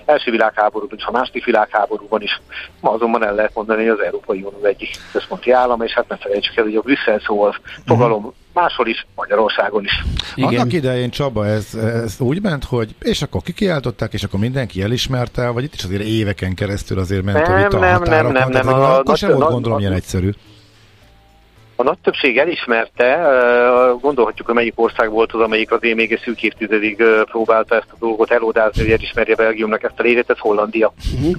első 0.04 0.30
világháborúban 0.30 0.98
és 0.98 1.04
a 1.04 1.10
második 1.10 1.44
világháborúban 1.44 2.22
is. 2.22 2.40
Ma 2.80 2.90
azonban 2.90 3.24
el 3.24 3.34
lehet 3.34 3.54
mondani, 3.54 3.86
hogy 3.86 3.98
az 3.98 4.04
Európai 4.04 4.38
Unió 4.42 4.64
egyik 4.64 4.90
központi 5.12 5.50
állam, 5.50 5.82
és 5.82 5.92
hát 5.92 6.08
ne 6.08 6.16
felejtsük 6.16 6.56
el, 6.56 6.64
hogy 6.64 6.76
a 6.76 6.80
Brüsszel 6.80 7.20
szó 7.26 7.42
az 7.42 7.54
fogalom 7.86 8.32
máshol 8.52 8.86
is, 8.86 9.06
Magyarországon 9.14 9.84
is. 9.84 10.04
Igen. 10.34 10.48
Annak 10.48 10.72
idején 10.72 11.10
Csaba, 11.10 11.46
ez, 11.46 11.74
ez 11.74 12.16
úgy 12.18 12.42
ment, 12.42 12.64
hogy 12.64 12.94
és 13.00 13.22
akkor 13.22 13.42
kikiáltották, 13.42 14.12
és 14.12 14.22
akkor 14.22 14.40
mindenki 14.40 14.82
elismerte, 14.82 15.48
vagy 15.48 15.64
itt 15.64 15.74
is 15.74 15.84
azért 15.84 16.02
éveken 16.02 16.54
keresztül 16.54 16.98
azért 16.98 17.22
ment 17.22 17.46
nem, 17.46 17.52
a 17.52 17.62
vita 17.62 17.78
nem, 17.78 18.02
nem, 18.02 18.26
nem, 18.26 18.32
nem, 18.32 18.66
nem, 18.66 18.74
a, 18.74 18.98
akkor 18.98 19.16
sem 19.16 19.32
volt 19.32 19.50
gondolom 19.50 19.78
ilyen 19.78 19.92
egyszerű. 19.92 20.30
A 21.76 21.82
nagy 21.82 21.98
többség 22.02 22.38
elismerte, 22.38 23.28
gondolhatjuk, 24.00 24.46
hogy 24.46 24.56
melyik 24.56 24.72
ország 24.76 25.10
volt 25.10 25.32
az, 25.32 25.40
amelyik 25.40 25.72
azért 25.72 25.96
még 25.96 26.12
egy 26.12 26.20
szűk 26.24 26.42
évtizedig 26.42 27.04
próbálta 27.24 27.74
ezt 27.74 27.90
a 27.90 27.96
dolgot 27.98 28.30
elodázni, 28.30 28.82
hogy 28.82 28.90
elismerje 28.90 29.34
Belgiumnak 29.34 29.82
ezt 29.82 30.00
a 30.00 30.02
létet, 30.02 30.30
ez 30.30 30.38
Hollandia. 30.38 30.92
Uh-huh. 31.14 31.34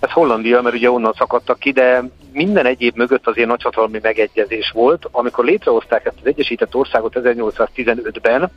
Ez 0.00 0.10
Hollandia, 0.10 0.62
mert 0.62 0.74
ugye 0.74 0.90
onnan 0.90 1.14
szakadtak 1.18 1.58
ki, 1.58 1.72
de 1.72 2.02
minden 2.32 2.66
egyéb 2.66 2.96
mögött 2.96 3.26
azért 3.26 3.48
nagyhatalmi 3.48 3.98
megegyezés 4.02 4.70
volt. 4.74 5.08
Amikor 5.10 5.44
létrehozták 5.44 6.04
ezt 6.04 6.16
az 6.20 6.26
Egyesített 6.26 6.74
Országot 6.74 7.12
1815-ben, 7.16 8.50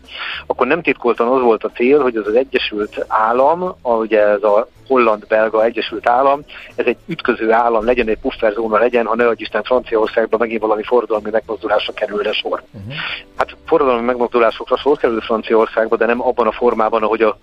akkor 0.45 0.67
nem 0.67 0.81
titkoltan 0.81 1.27
az 1.27 1.41
volt 1.41 1.63
a 1.63 1.71
cél, 1.75 2.01
hogy 2.01 2.15
az 2.15 2.27
az 2.27 2.35
Egyesült 2.35 3.05
Állam, 3.07 3.75
ugye 3.81 4.21
ez 4.21 4.43
a 4.43 4.67
holland-belga 4.87 5.63
Egyesült 5.63 6.07
Állam, 6.07 6.41
ez 6.75 6.85
egy 6.85 6.97
ütköző 7.05 7.51
állam 7.51 7.85
legyen, 7.85 8.07
egy 8.07 8.19
pufferzóna 8.21 8.77
legyen, 8.77 9.05
ha 9.05 9.15
ne 9.15 9.27
adj 9.27 9.41
Isten 9.41 9.63
Franciaországban 9.63 10.39
megint 10.39 10.61
valami 10.61 10.83
forradalmi 10.83 11.29
megmozdulásra 11.29 11.93
kerülne 11.93 12.31
sor. 12.31 12.63
Uh-huh. 12.71 12.93
Hát 13.35 13.55
forradalmi 13.65 14.05
megmozdulásokra 14.05 14.77
sor 14.77 14.97
kerül 14.97 15.21
Franciaországba, 15.21 15.95
de 15.95 16.05
nem 16.05 16.21
abban 16.21 16.47
a 16.47 16.51
formában, 16.51 17.03
ahogy 17.03 17.21
a 17.21 17.37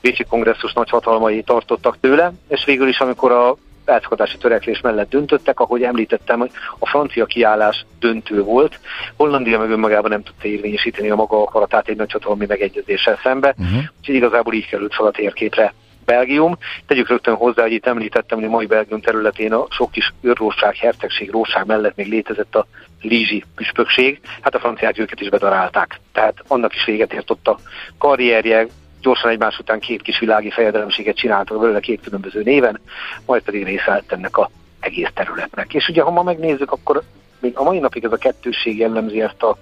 Bécsi 0.00 0.24
kongresszus 0.24 0.72
nagyhatalmai 0.72 1.42
tartottak 1.42 1.96
tőle, 2.00 2.32
és 2.48 2.64
végül 2.64 2.88
is, 2.88 2.98
amikor 2.98 3.32
a 3.32 3.56
elszakadási 3.84 4.36
törekvés 4.36 4.80
mellett 4.80 5.10
döntöttek, 5.10 5.60
ahogy 5.60 5.82
említettem, 5.82 6.38
hogy 6.38 6.50
a 6.78 6.88
francia 6.88 7.24
kiállás 7.24 7.84
döntő 7.98 8.42
volt. 8.42 8.80
Hollandia 9.16 9.58
meg 9.58 9.70
önmagában 9.70 10.10
nem 10.10 10.22
tudta 10.22 10.48
érvényesíteni 10.48 11.10
a 11.10 11.14
maga 11.14 11.42
akaratát 11.42 11.88
egy 11.88 11.96
nagyhatalmi 11.96 12.46
megegyezéssel 12.46 13.18
szembe, 13.22 13.54
uh-huh. 13.58 13.82
úgyhogy 13.98 14.14
igazából 14.14 14.54
így 14.54 14.68
került 14.68 14.94
fel 14.94 15.06
a 15.06 15.10
térképre 15.10 15.74
Belgium. 16.04 16.58
Tegyük 16.86 17.08
rögtön 17.08 17.34
hozzá, 17.34 17.62
hogy 17.62 17.72
itt 17.72 17.86
említettem, 17.86 18.38
hogy 18.38 18.46
a 18.46 18.50
mai 18.50 18.66
Belgium 18.66 19.00
területén 19.00 19.52
a 19.52 19.66
sok 19.70 19.90
kis 19.90 20.12
őrróság, 20.20 20.76
hercegség, 20.76 21.30
róság 21.30 21.66
mellett 21.66 21.96
még 21.96 22.08
létezett 22.08 22.54
a 22.54 22.66
Lízsi 23.02 23.44
püspökség, 23.54 24.20
hát 24.40 24.54
a 24.54 24.58
franciák 24.58 24.98
őket 24.98 25.20
is 25.20 25.28
bedarálták. 25.28 26.00
Tehát 26.12 26.34
annak 26.46 26.74
is 26.74 26.84
véget 26.84 27.12
ért 27.12 27.30
ott 27.30 27.48
a 27.48 27.58
karrierje, 27.98 28.66
gyorsan 29.00 29.30
egymás 29.30 29.58
után 29.58 29.80
két 29.80 30.02
kis 30.02 30.18
világi 30.18 30.50
fejedelemséget 30.50 31.16
csináltak 31.16 31.60
belőle 31.60 31.80
két 31.80 32.00
különböző 32.02 32.42
néven, 32.42 32.80
majd 33.26 33.42
pedig 33.42 33.64
része 33.64 34.02
ennek 34.06 34.36
a 34.36 34.50
egész 34.80 35.10
területnek. 35.14 35.74
És 35.74 35.88
ugye, 35.88 36.02
ha 36.02 36.10
ma 36.10 36.22
megnézzük, 36.22 36.72
akkor 36.72 37.02
még 37.40 37.56
a 37.56 37.62
mai 37.62 37.78
napig 37.78 38.04
ez 38.04 38.12
a 38.12 38.16
kettősség 38.16 38.78
jellemzi 38.78 39.20
ezt 39.20 39.42
a 39.42 39.56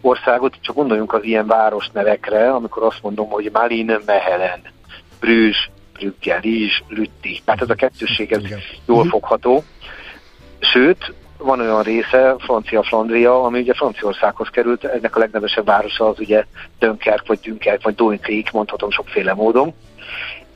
országot, 0.00 0.56
csak 0.60 0.74
gondoljunk 0.74 1.12
az 1.12 1.24
ilyen 1.24 1.46
városnevekre, 1.46 2.52
amikor 2.52 2.82
azt 2.82 3.02
mondom, 3.02 3.28
hogy 3.28 3.50
Malin 3.52 3.98
Mehelen, 4.06 4.60
Brüzs, 5.20 5.68
Brügge, 5.92 6.38
Rizs, 6.38 6.82
Lütti. 6.88 7.40
Tehát 7.44 7.62
ez 7.62 7.70
a 7.70 7.74
kettősség 7.74 8.32
ez 8.32 8.42
jól 8.86 9.00
mhm. 9.00 9.08
fogható. 9.08 9.64
Sőt, 10.60 11.14
van 11.38 11.60
olyan 11.60 11.82
része, 11.82 12.34
Francia 12.38 12.82
Flandria, 12.82 13.42
ami 13.42 13.60
ugye 13.60 13.74
Franciaországhoz 13.74 14.48
került, 14.48 14.84
ennek 14.84 15.16
a 15.16 15.18
legnevesebb 15.18 15.64
városa 15.64 16.08
az 16.08 16.20
ugye 16.20 16.44
Dönkerk, 16.78 17.26
vagy 17.26 17.38
Dünkerk, 17.40 17.82
vagy 17.82 17.94
Doinkrék, 17.94 18.50
mondhatom 18.50 18.90
sokféle 18.90 19.34
módon. 19.34 19.74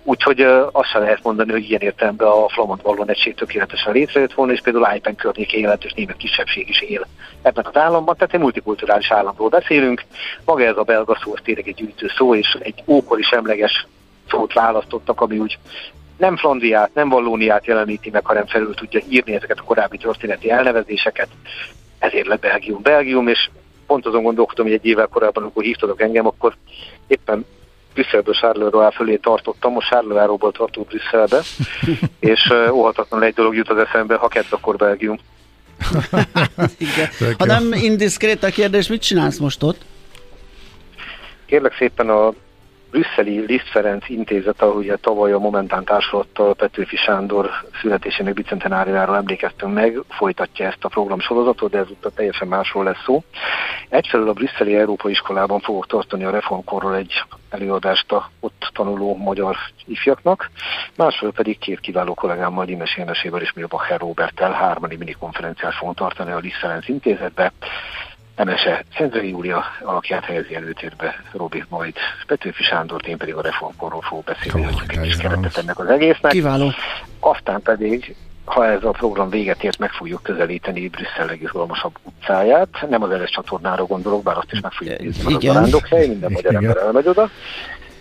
Úgyhogy 0.06 0.40
uh, 0.42 0.68
azt 0.72 0.88
sem 0.88 1.02
lehet 1.02 1.22
mondani, 1.22 1.52
hogy 1.52 1.68
ilyen 1.68 1.80
értelemben 1.80 2.28
a 2.28 2.48
flamand 2.48 2.82
vallon 2.82 3.10
egység 3.10 3.34
tökéletesen 3.34 3.92
létrejött 3.92 4.32
volna, 4.32 4.52
és 4.52 4.60
például 4.60 4.86
Ájpen 4.86 5.14
környékén 5.14 5.60
jelentős 5.60 5.92
német 5.92 6.16
kisebbség 6.16 6.68
is 6.68 6.80
él 6.80 7.06
ebben 7.42 7.66
az 7.66 7.76
államban, 7.76 8.16
tehát 8.16 8.34
egy 8.34 8.40
multikulturális 8.40 9.10
államról 9.10 9.48
beszélünk. 9.48 10.04
Maga 10.44 10.64
ez 10.64 10.76
a 10.76 10.82
belga 10.82 11.18
szó, 11.22 11.32
az 11.32 11.40
tényleg 11.42 11.68
egy 11.68 11.74
gyűjtő 11.74 12.10
szó, 12.16 12.34
és 12.34 12.56
egy 12.60 12.82
ókori 12.86 13.22
semleges 13.22 13.86
szót 14.28 14.52
választottak, 14.52 15.20
ami 15.20 15.38
úgy 15.38 15.58
nem 16.16 16.36
Flandriát, 16.36 16.90
nem 16.94 17.08
Vallóniát 17.08 17.66
jeleníti 17.66 18.10
meg, 18.10 18.26
hanem 18.26 18.46
felül 18.46 18.74
tudja 18.74 19.00
írni 19.08 19.34
ezeket 19.34 19.58
a 19.58 19.62
korábbi 19.62 19.98
történeti 19.98 20.50
elnevezéseket. 20.50 21.28
Ezért 21.98 22.26
lett 22.26 22.40
Belgium 22.40 22.82
Belgium, 22.82 23.28
és 23.28 23.50
pont 23.86 24.06
azon 24.06 24.22
gondolkodom, 24.22 24.66
hogy 24.66 24.74
egy 24.74 24.86
évvel 24.86 25.06
korábban, 25.06 25.42
amikor 25.42 25.62
hívtatok 25.62 26.00
engem, 26.00 26.26
akkor 26.26 26.56
éppen 27.06 27.44
Brüsszelből 27.94 28.34
Charleroi 28.34 28.92
fölé 28.94 29.16
tartottam, 29.16 29.72
most 29.72 29.88
Charleroi-ból 29.88 30.52
tartunk 30.52 30.86
Brüsszelbe, 30.86 31.40
és 32.30 32.52
óhatatlanul 32.70 33.26
egy 33.26 33.34
dolog 33.34 33.54
jut 33.54 33.68
az 33.68 33.78
eszembe, 33.78 34.14
ha 34.14 34.28
kett, 34.28 34.52
akkor 34.52 34.76
Belgium. 34.76 35.18
Igen. 36.78 37.08
Ha 37.38 37.44
nem 37.44 37.72
indiszkrét 37.72 38.42
a 38.42 38.48
kérdés, 38.48 38.88
mit 38.88 39.02
csinálsz 39.02 39.38
most 39.38 39.62
ott? 39.62 39.80
Kérlek 41.46 41.76
szépen 41.76 42.08
a 42.08 42.32
brüsszeli 42.94 43.44
Liszt 43.46 43.68
Ferenc 43.68 44.08
intézet, 44.08 44.62
ahogy 44.62 44.88
a 44.88 44.96
tavaly 44.96 45.32
a 45.32 45.38
Momentán 45.38 45.84
társulattal 45.84 46.54
Petőfi 46.54 46.96
Sándor 46.96 47.50
születésének 47.80 48.34
bicentenáriáról 48.34 49.16
emlékeztünk 49.16 49.74
meg, 49.74 49.98
folytatja 50.08 50.66
ezt 50.66 50.84
a 50.84 50.88
program 50.88 51.20
sorozatot, 51.20 51.70
de 51.70 51.78
ezúttal 51.78 52.12
teljesen 52.14 52.48
másról 52.48 52.84
lesz 52.84 53.02
szó. 53.04 53.22
Egyfelől 53.88 54.28
a 54.28 54.32
brüsszeli 54.32 54.76
Európai 54.76 55.12
Iskolában 55.12 55.60
fogok 55.60 55.86
tartani 55.86 56.24
a 56.24 56.30
reformkorról 56.30 56.96
egy 56.96 57.22
előadást 57.50 58.12
a 58.12 58.30
ott 58.40 58.70
tanuló 58.72 59.16
magyar 59.16 59.56
ifjaknak, 59.86 60.50
másfelől 60.96 61.32
pedig 61.32 61.58
két 61.58 61.80
kiváló 61.80 62.14
kollégámmal, 62.14 62.64
Dimes 62.64 62.96
Énesével 62.96 63.40
és 63.40 63.52
Milbacher 63.52 64.00
Roberttel 64.00 64.52
hármani 64.52 64.96
minikonferenciát 64.96 65.74
fogunk 65.74 65.96
tartani 65.96 66.30
a 66.30 66.38
Liszt 66.38 66.58
Ferenc 66.58 66.88
intézetbe. 66.88 67.52
Emese 68.34 68.84
Szentőri 68.96 69.28
Júlia 69.28 69.64
alakját 69.82 70.24
helyezi 70.24 70.54
előtérbe, 70.54 71.22
Robi 71.32 71.64
majd 71.68 71.94
Petőfi 72.26 72.62
Sándor, 72.62 73.08
én 73.08 73.16
pedig 73.16 73.34
a 73.34 73.40
reformkorról 73.40 74.02
fogok 74.02 74.24
beszélni, 74.24 74.62
hogy 74.62 74.82
egy 74.88 75.00
kis 75.00 75.16
keretet 75.16 75.56
ennek 75.56 75.78
az 75.78 75.86
egésznek. 75.86 76.32
Kiváló. 76.32 76.70
Aztán 77.20 77.62
pedig 77.62 78.14
ha 78.44 78.66
ez 78.66 78.84
a 78.84 78.90
program 78.90 79.28
véget 79.30 79.64
ért, 79.64 79.78
meg 79.78 79.90
fogjuk 79.90 80.22
közelíteni 80.22 80.88
Brüsszel 80.88 81.26
legizgalmasabb 81.26 81.94
utcáját. 82.02 82.86
Nem 82.88 83.02
az 83.02 83.10
eres 83.10 83.30
csatornára 83.30 83.84
gondolok, 83.84 84.22
bár 84.22 84.36
azt 84.36 84.52
is 84.52 84.60
meg 84.60 84.72
fogjuk 84.72 84.98
nézni, 84.98 85.34
az 85.34 85.44
a 85.44 85.52
rándokhely, 85.52 86.06
minden 86.06 86.32
magyar 86.32 86.54
ember 86.54 86.76
elmegy 86.76 87.08
oda, 87.08 87.30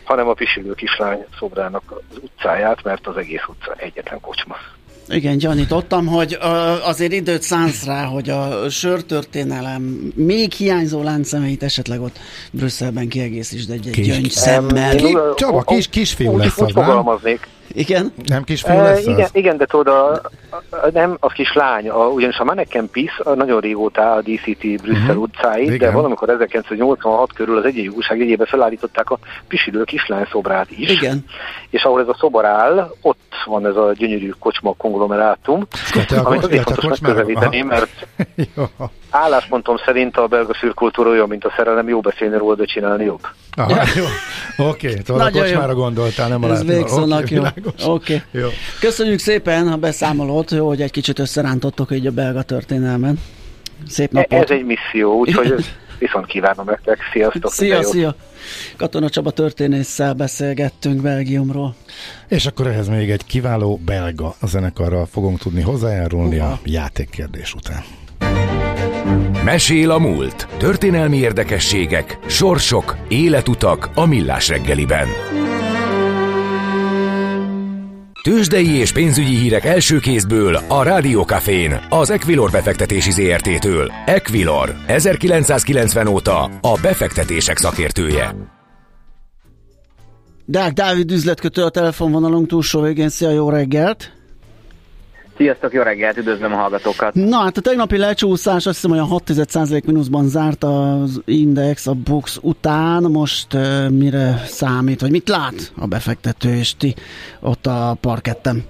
hanem 0.03 0.27
a 0.27 0.33
pisilő 0.33 0.73
kislány 0.73 1.25
szobrának 1.37 1.83
az 1.87 2.17
utcáját, 2.21 2.83
mert 2.83 3.07
az 3.07 3.17
egész 3.17 3.45
utca 3.47 3.73
egyetlen 3.77 4.19
kocsma. 4.19 4.55
Igen, 5.09 5.37
gyanítottam, 5.37 6.07
hogy 6.07 6.37
azért 6.83 7.11
időt 7.13 7.41
szánsz 7.41 7.85
rá, 7.85 8.03
hogy 8.05 8.29
a 8.29 8.69
sörtörténelem 8.69 10.11
még 10.15 10.51
hiányzó 10.51 11.03
láncszemeit 11.03 11.63
esetleg 11.63 12.01
ott 12.01 12.19
Brüsszelben 12.51 13.07
kiegészítsd 13.07 13.69
egy, 13.69 13.87
egy 13.87 14.01
gyöngyszemmel. 14.01 14.95
Csaba, 15.35 15.61
kis, 15.61 15.87
kisfiú 15.87 16.37
lesz 16.37 16.59
az, 16.59 16.73
nem? 16.73 17.19
Igen? 17.73 18.13
Nem 18.25 18.43
kisfiú 18.43 18.75
lesz 18.75 19.05
e, 19.05 19.11
igen, 19.11 19.29
igen, 19.31 19.57
de 19.57 19.65
tudod, 19.65 19.87
a, 19.87 20.11
a, 20.69 20.89
nem, 20.93 21.17
az 21.19 21.31
kislány, 21.31 21.89
a, 21.89 22.07
ugyanis 22.07 22.37
a 22.37 22.43
Mannequin 22.43 22.89
Peace 22.91 23.35
nagyon 23.35 23.59
régóta 23.59 24.11
a 24.11 24.21
DCT 24.21 24.81
Brüsszel 24.81 25.07
uh-huh. 25.07 25.21
utcáit, 25.21 25.65
igen. 25.65 25.77
de 25.77 25.91
valamikor 25.91 26.29
1986 26.29 27.33
körül 27.33 27.57
az 27.57 27.65
egyik 27.65 27.95
újság 27.95 28.17
jegyébe 28.17 28.45
felállították 28.45 29.09
a 29.09 29.19
pisilő 29.47 29.83
kislány 29.83 30.27
szobrát 30.31 30.71
is. 30.71 30.89
Igen. 30.89 31.25
És 31.69 31.83
ahol 31.83 32.01
ez 32.01 32.07
a 32.07 32.15
szobor 32.19 32.45
áll, 32.45 32.91
ott 33.01 33.33
van 33.45 33.65
ez 33.65 33.75
a 33.75 33.91
gyönyörű 33.93 34.29
kocsma 34.39 34.73
konglomerátum, 34.77 35.67
amit 36.23 36.43
azért 36.43 36.63
fontos 36.63 36.99
megközelíteni, 36.99 37.61
mert 37.61 38.07
álláspontom 39.09 39.77
szerint 39.85 40.17
a 40.17 40.27
belga 40.27 40.53
szürkultúra 40.53 41.09
olyan, 41.09 41.27
mint 41.27 41.45
a 41.45 41.53
szerelem, 41.57 41.89
jó 41.89 41.99
beszélni 41.99 42.37
róla, 42.37 42.55
de 42.55 42.65
csinálni 42.65 43.03
jobb. 43.03 43.21
Aha, 43.55 43.83
jó. 43.95 44.03
Oké, 44.67 44.89
okay, 44.89 45.01
tudod, 45.01 45.21
a 45.21 45.31
kocsmára 45.31 45.73
gondoltál, 45.73 46.29
nem 46.29 46.43
a 46.43 46.47
Ez 46.47 46.65
végszónak 46.65 47.23
okay, 47.23 47.37
jó. 47.37 47.43
Oké. 47.65 47.83
Okay. 47.85 48.21
Jó. 48.31 48.47
Köszönjük 48.79 49.19
szépen 49.19 49.67
a 49.67 49.77
beszámolót, 49.77 50.51
jó, 50.51 50.67
hogy 50.67 50.81
egy 50.81 50.91
kicsit 50.91 51.19
összerántottok 51.19 51.91
így 51.91 52.07
a 52.07 52.11
belga 52.11 52.41
történelmen. 52.41 53.19
Szép 53.87 54.11
napot. 54.11 54.43
Ez 54.43 54.49
egy 54.49 54.65
misszió, 54.65 55.17
úgyhogy 55.17 55.65
viszont 55.99 56.25
kívánom 56.25 56.65
nektek. 56.65 56.99
Sziasztok! 57.11 57.51
Szia, 57.51 57.83
szia! 57.83 58.15
Katona 58.77 59.09
Csaba 59.09 59.31
történésszel 59.31 60.13
beszélgettünk 60.13 61.01
Belgiumról. 61.01 61.75
És 62.27 62.45
akkor 62.45 62.67
ehhez 62.67 62.87
még 62.87 63.11
egy 63.11 63.25
kiváló 63.25 63.79
belga 63.85 64.35
zenekarral 64.41 65.05
fogunk 65.05 65.39
tudni 65.39 65.61
hozzájárulni 65.61 66.37
uh-huh. 66.37 66.51
a 66.51 66.59
játékkérdés 66.63 67.53
után. 67.53 67.83
Mesél 69.43 69.91
a 69.91 69.99
múlt. 69.99 70.47
Történelmi 70.57 71.17
érdekességek, 71.17 72.17
sorsok, 72.27 72.97
életutak 73.07 73.89
a 73.95 74.05
millás 74.05 74.47
reggeliben. 74.47 75.07
Tőzsdei 78.23 78.75
és 78.75 78.91
pénzügyi 78.91 79.35
hírek 79.35 79.65
első 79.65 79.99
kézből 79.99 80.55
a 80.55 80.83
Rádiókafén, 80.83 81.85
az 81.89 82.09
Equilor 82.09 82.51
befektetési 82.51 83.11
ZRT-től. 83.11 83.91
Equilor, 84.05 84.75
1990 84.87 86.07
óta 86.07 86.43
a 86.43 86.79
befektetések 86.81 87.57
szakértője. 87.57 88.35
Dák 90.45 90.73
Dávid 90.73 91.11
üzletkötő 91.11 91.63
a 91.63 91.69
telefonvonalunk 91.69 92.47
túlsó 92.47 92.81
végén. 92.81 93.09
Szia, 93.09 93.29
jó 93.29 93.49
reggelt! 93.49 94.22
Sziasztok, 95.37 95.73
jó 95.73 95.81
reggelt, 95.81 96.17
üdvözlöm 96.17 96.53
a 96.53 96.55
hallgatókat! 96.55 97.13
Na 97.13 97.37
hát 97.37 97.57
a 97.57 97.61
tegnapi 97.61 97.97
lecsúszás 97.97 98.65
azt 98.65 98.75
hiszem 98.75 98.91
olyan 98.91 99.05
6 99.07 99.85
mínuszban 99.85 100.27
zárt 100.27 100.63
az 100.63 101.21
index 101.25 101.87
a 101.87 101.93
Bux 101.93 102.39
után, 102.41 103.03
most 103.03 103.53
uh, 103.53 103.89
mire 103.89 104.41
számít, 104.45 105.01
vagy 105.01 105.11
mit 105.11 105.29
lát 105.29 105.71
a 105.77 105.87
befektető 105.87 106.49
és 106.55 106.75
ti 106.75 106.93
ott 107.39 107.65
a 107.65 107.97
parkettem? 108.01 108.63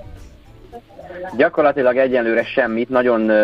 Gyakorlatilag 1.38 1.98
egyenlőre 1.98 2.44
semmit, 2.44 2.90
nagyon 2.90 3.22
uh, 3.22 3.38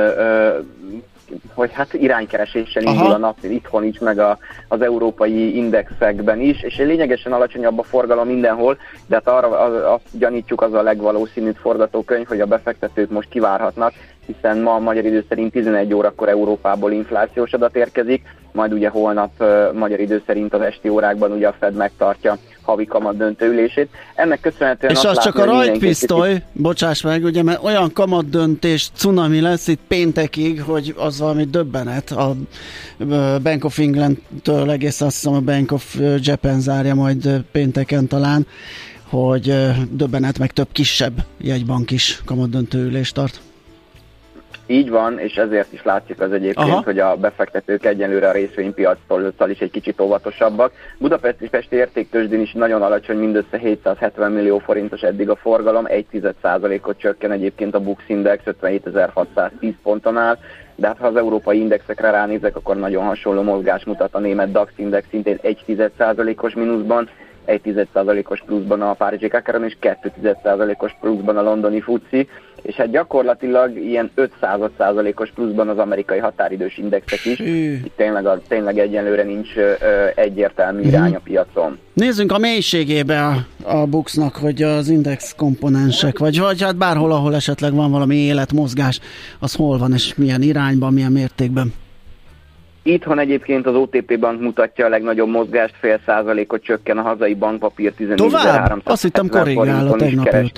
hogy 1.54 1.72
hát 1.74 1.94
iránykereséssel 1.94 2.84
Aha. 2.84 2.96
indul 2.96 3.12
a 3.12 3.18
nap 3.18 3.38
itthon 3.42 3.84
is, 3.84 4.00
meg 4.00 4.20
a, 4.20 4.38
az 4.68 4.82
európai 4.82 5.56
indexekben 5.56 6.40
is, 6.40 6.64
és 6.64 6.78
lényegesen 6.78 7.32
alacsonyabb 7.32 7.80
a 7.80 7.84
forgalom 7.84 8.28
mindenhol, 8.28 8.78
de 9.08 9.16
hát 9.16 9.28
arra 9.28 9.60
az, 9.60 9.94
azt 9.94 10.18
gyanítjuk, 10.18 10.62
az 10.62 10.74
a 10.74 10.82
legvalószínűbb 10.82 11.56
forgatókönyv, 11.56 12.28
hogy 12.28 12.42
a 12.42 12.46
befektetők 12.46 13.10
most 13.10 13.30
kivárhatnak, 13.30 13.94
hiszen 14.26 14.58
ma 14.58 14.74
a 14.74 14.80
magyar 14.80 15.06
idő 15.06 15.26
szerint 15.30 15.52
11 15.52 15.94
órakor 15.94 16.30
Európából 16.30 16.92
inflációs 16.92 17.54
adat 17.54 17.76
érkezik, 17.76 18.24
majd 18.52 18.74
ugye 18.74 18.90
holnap 18.90 19.32
magyar 19.74 20.00
idő 20.00 20.24
szerint 20.26 20.54
az 20.54 20.62
esti 20.62 20.90
órákban 20.90 21.32
ugye 21.32 21.48
a 21.48 21.56
Fed 21.60 21.74
megtartja 21.74 22.38
havi 22.70 22.86
kamat 22.86 23.18
döntőülését. 23.18 23.90
Ennek 24.16 24.40
köszönhetően 24.40 24.94
És 24.94 25.04
az 25.04 25.24
csak 25.24 25.36
a 25.36 25.46
rajtpisztoly, 25.46 26.30
kicsit... 26.30 26.46
bocsáss 26.54 27.02
meg, 27.02 27.24
ugye, 27.24 27.44
mert 27.44 27.64
olyan 27.64 27.94
kamat 27.94 28.30
döntés 28.30 28.90
cunami 28.96 29.42
lesz 29.42 29.68
itt 29.68 29.80
péntekig, 29.88 30.62
hogy 30.62 30.96
az 30.98 31.20
valami 31.20 31.44
döbbenet. 31.44 32.12
A 32.12 32.36
Bank 33.44 33.66
of 33.66 33.80
England-től 33.80 34.72
egész 34.72 35.02
azt 35.02 35.16
hiszem 35.16 35.34
a 35.34 35.40
Bank 35.40 35.72
of 35.72 36.00
Japan 36.18 36.62
zárja 36.62 36.96
majd 36.96 37.44
pénteken 37.52 38.08
talán, 38.08 38.48
hogy 39.10 39.54
döbbenet 39.92 40.40
meg 40.40 40.52
több 40.52 40.68
kisebb 40.72 41.26
jegybank 41.38 41.92
is 41.92 42.22
kamat 42.26 42.50
döntőülést 42.50 43.14
tart. 43.14 43.42
Így 44.72 44.90
van, 44.90 45.20
és 45.20 45.36
ezért 45.36 45.74
is 45.74 45.84
látszik 45.84 46.22
az 46.22 46.32
egyébként, 46.32 46.70
Aha. 46.70 46.82
hogy 46.84 47.00
a 47.00 47.16
befektetők 47.16 47.86
egyenlőre 47.86 48.28
a 48.28 48.32
részvénypiactól 48.32 49.34
is 49.48 49.60
egy 49.60 49.72
kicsit 49.72 50.00
óvatosabbak. 50.00 50.72
Budapesti 50.98 51.50
Pesti 51.50 51.76
értéktősdén 51.76 52.42
is 52.42 52.52
nagyon 52.52 52.82
alacsony, 52.82 53.18
mindössze 53.18 53.58
770 53.58 54.32
millió 54.32 54.58
forintos 54.58 55.02
eddig 55.02 55.30
a 55.30 55.36
forgalom, 55.36 55.86
1,1%-ot 55.88 56.98
csökken 56.98 57.32
egyébként 57.32 57.76
a 57.76 57.80
Bux 57.80 58.04
Index 58.08 58.44
57.610 58.62 59.74
ponton 59.84 60.18
áll, 60.18 60.38
de 60.76 60.88
hát 60.88 60.98
ha 60.98 61.08
az 61.08 61.16
európai 61.16 61.60
indexekre 61.60 62.10
ránézek, 62.10 62.56
akkor 62.56 62.76
nagyon 62.76 63.06
hasonló 63.06 63.42
mozgás 63.42 63.84
mutat 63.84 64.16
a 64.16 64.20
német 64.20 64.52
DAX 64.52 64.72
Index 64.76 65.08
szintén 65.10 65.38
1,1%-os 65.44 66.54
mínuszban, 66.54 67.10
1,1%-os 67.48 68.44
pluszban 68.46 68.82
a 68.82 68.94
Párizsi 68.94 69.28
Kakaron 69.28 69.64
és 69.64 69.78
2,1%-os 69.82 70.96
pluszban 71.00 71.38
a 71.38 71.42
londoni 71.42 71.82
FUCI, 71.82 72.28
és 72.62 72.76
hát 72.76 72.92
gyakorlatilag 72.92 73.78
ilyen 73.78 74.12
500%-os 74.16 75.32
pluszban 75.32 75.70
az 75.70 75.78
amerikai 75.78 76.20
határidős 76.20 76.78
indexek 76.78 77.26
is. 77.26 77.40
Itt 77.40 77.96
tényleg, 77.96 78.26
a, 78.26 78.42
tényleg 78.48 78.80
egyenlőre 78.80 79.24
nincs 79.24 79.56
ö, 79.56 79.72
egyértelmű 80.16 80.80
mhm. 80.80 80.88
irány 80.88 81.16
a 81.16 81.20
piacon. 81.24 81.80
Nézzünk 81.94 82.32
a 82.32 82.38
mélységébe 82.38 83.26
a, 83.26 83.36
a 83.64 83.86
Buxnak, 83.86 84.36
hogy 84.36 84.62
az 84.62 84.90
index 84.90 85.36
komponensek, 85.36 86.18
vagy, 86.18 86.40
vagy 86.40 86.62
hát 86.62 86.76
bárhol, 86.76 87.12
ahol 87.12 87.36
esetleg 87.36 87.74
van 87.74 87.92
valami 87.92 88.16
életmozgás, 88.16 89.00
az 89.40 89.56
hol 89.56 89.78
van, 89.78 89.94
és 89.94 90.16
milyen 90.16 90.42
irányban, 90.42 90.94
milyen 90.94 91.12
mértékben. 91.12 91.74
Itthon 92.84 93.20
egyébként 93.20 93.66
az 93.66 93.76
OTP 93.76 94.20
bank 94.20 94.42
mutatja 94.42 94.86
a 94.86 94.90
legnagyobb 94.90 95.30
mozgást, 95.30 95.76
fél 95.80 96.00
százalékot 96.06 96.64
csökken 96.64 96.98
a 96.98 97.02
hazai 97.02 97.34
bankpapír 97.34 97.94
14.300 98.00 98.84
Azt 98.84 99.02
hittem 99.02 99.28
korrigál 99.30 99.88
a 99.88 99.96
tegnapi 99.96 100.52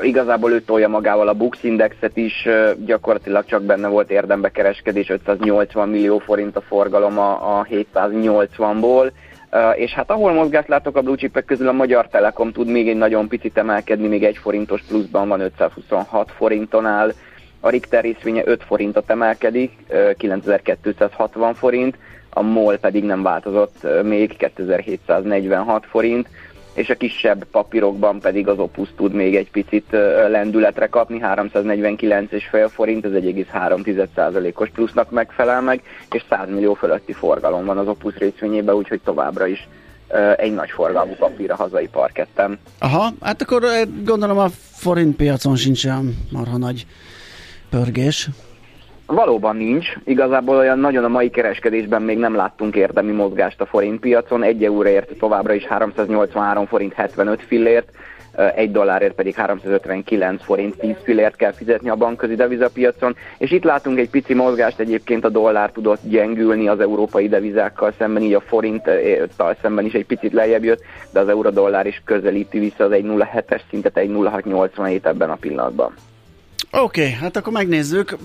Igazából 0.00 0.52
ő 0.52 0.60
tolja 0.60 0.88
magával 0.88 1.28
a 1.28 1.32
Bux 1.32 1.62
Indexet 1.62 2.16
is, 2.16 2.48
gyakorlatilag 2.84 3.44
csak 3.44 3.62
benne 3.62 3.88
volt 3.88 4.10
érdembe 4.10 4.50
kereskedés, 4.50 5.10
580 5.10 5.88
millió 5.88 6.18
forint 6.18 6.56
a 6.56 6.60
forgalom 6.60 7.18
a 7.18 7.66
780-ból. 7.70 9.10
És 9.74 9.92
hát 9.92 10.10
ahol 10.10 10.32
mozgást 10.32 10.68
látok 10.68 10.96
a 10.96 11.00
blue 11.00 11.16
chipek 11.16 11.44
közül, 11.44 11.68
a 11.68 11.72
Magyar 11.72 12.08
Telekom 12.08 12.52
tud 12.52 12.68
még 12.68 12.88
egy 12.88 12.96
nagyon 12.96 13.28
picit 13.28 13.58
emelkedni, 13.58 14.08
még 14.08 14.24
egy 14.24 14.36
forintos 14.36 14.82
pluszban 14.88 15.28
van, 15.28 15.40
526 15.40 16.30
forinton 16.36 16.86
áll, 16.86 17.12
a 17.60 17.68
Richter 17.68 18.02
részvénye 18.02 18.42
5 18.44 18.62
forintot 18.62 19.10
emelkedik, 19.10 19.72
9260 20.16 21.54
forint, 21.54 21.98
a 22.30 22.42
MOL 22.42 22.76
pedig 22.76 23.04
nem 23.04 23.22
változott 23.22 23.86
még 24.02 24.36
2746 24.36 25.86
forint, 25.86 26.28
és 26.74 26.90
a 26.90 26.94
kisebb 26.94 27.44
papírokban 27.50 28.20
pedig 28.20 28.48
az 28.48 28.58
Opus 28.58 28.88
tud 28.96 29.12
még 29.12 29.36
egy 29.36 29.50
picit 29.50 29.86
lendületre 30.28 30.86
kapni, 30.86 31.20
349,5 31.22 32.70
forint, 32.72 33.04
ez 33.04 33.10
1,3%-os 33.12 34.68
plusznak 34.70 35.10
megfelel 35.10 35.60
meg, 35.60 35.82
és 36.10 36.24
100 36.28 36.48
millió 36.48 36.74
fölötti 36.74 37.12
forgalom 37.12 37.64
van 37.64 37.78
az 37.78 37.88
Opus 37.88 38.16
részvényében, 38.16 38.74
úgyhogy 38.74 39.00
továbbra 39.04 39.46
is 39.46 39.68
egy 40.36 40.54
nagy 40.54 40.70
forgalmú 40.70 41.14
papír 41.14 41.50
a 41.50 41.56
hazai 41.56 41.88
parketten. 41.88 42.58
Aha, 42.78 43.12
hát 43.20 43.42
akkor 43.42 43.62
gondolom 44.04 44.38
a 44.38 44.48
forint 44.72 45.16
piacon 45.16 45.56
sincs 45.56 45.84
olyan 45.84 46.16
marha 46.30 46.56
nagy 46.56 46.86
pörgés. 47.70 48.28
Valóban 49.06 49.56
nincs. 49.56 49.86
Igazából 50.04 50.56
olyan 50.56 50.78
nagyon 50.78 51.04
a 51.04 51.08
mai 51.08 51.30
kereskedésben 51.30 52.02
még 52.02 52.18
nem 52.18 52.34
láttunk 52.34 52.76
érdemi 52.76 53.12
mozgást 53.12 53.60
a 53.60 53.66
forint 53.66 54.00
piacon. 54.00 54.42
Egy 54.42 54.64
euróért 54.64 55.18
továbbra 55.18 55.52
is 55.52 55.64
383 55.64 56.66
forint 56.66 56.92
75 56.92 57.42
fillért, 57.42 57.88
egy 58.54 58.70
dollárért 58.70 59.14
pedig 59.14 59.34
359 59.34 60.44
forint 60.44 60.78
10 60.78 60.94
fillért 61.02 61.36
kell 61.36 61.52
fizetni 61.52 61.88
a 61.88 61.94
bankközi 61.94 62.34
devizapiacon, 62.34 63.16
és 63.38 63.50
itt 63.50 63.64
látunk 63.64 63.98
egy 63.98 64.10
pici 64.10 64.34
mozgást, 64.34 64.78
egyébként 64.78 65.24
a 65.24 65.28
dollár 65.28 65.70
tudott 65.70 66.00
gyengülni 66.02 66.68
az 66.68 66.80
európai 66.80 67.28
devizákkal 67.28 67.92
szemben, 67.98 68.22
így 68.22 68.34
a 68.34 68.40
forinttal 68.40 69.56
szemben 69.62 69.84
is 69.84 69.92
egy 69.92 70.06
picit 70.06 70.32
lejjebb 70.32 70.64
jött, 70.64 70.82
de 71.12 71.20
az 71.20 71.28
euró-dollár 71.28 71.86
is 71.86 72.02
közelíti 72.04 72.58
vissza 72.58 72.84
az 72.84 72.90
1,07-es 72.90 73.60
szintet, 73.70 73.94
1,0687 73.94 75.04
ebben 75.04 75.30
a 75.30 75.36
pillanatban. 75.40 75.94
Oké, 76.82 77.00
okay, 77.00 77.12
hát 77.12 77.36
akkor 77.36 77.52
megnézzük. 77.52 78.16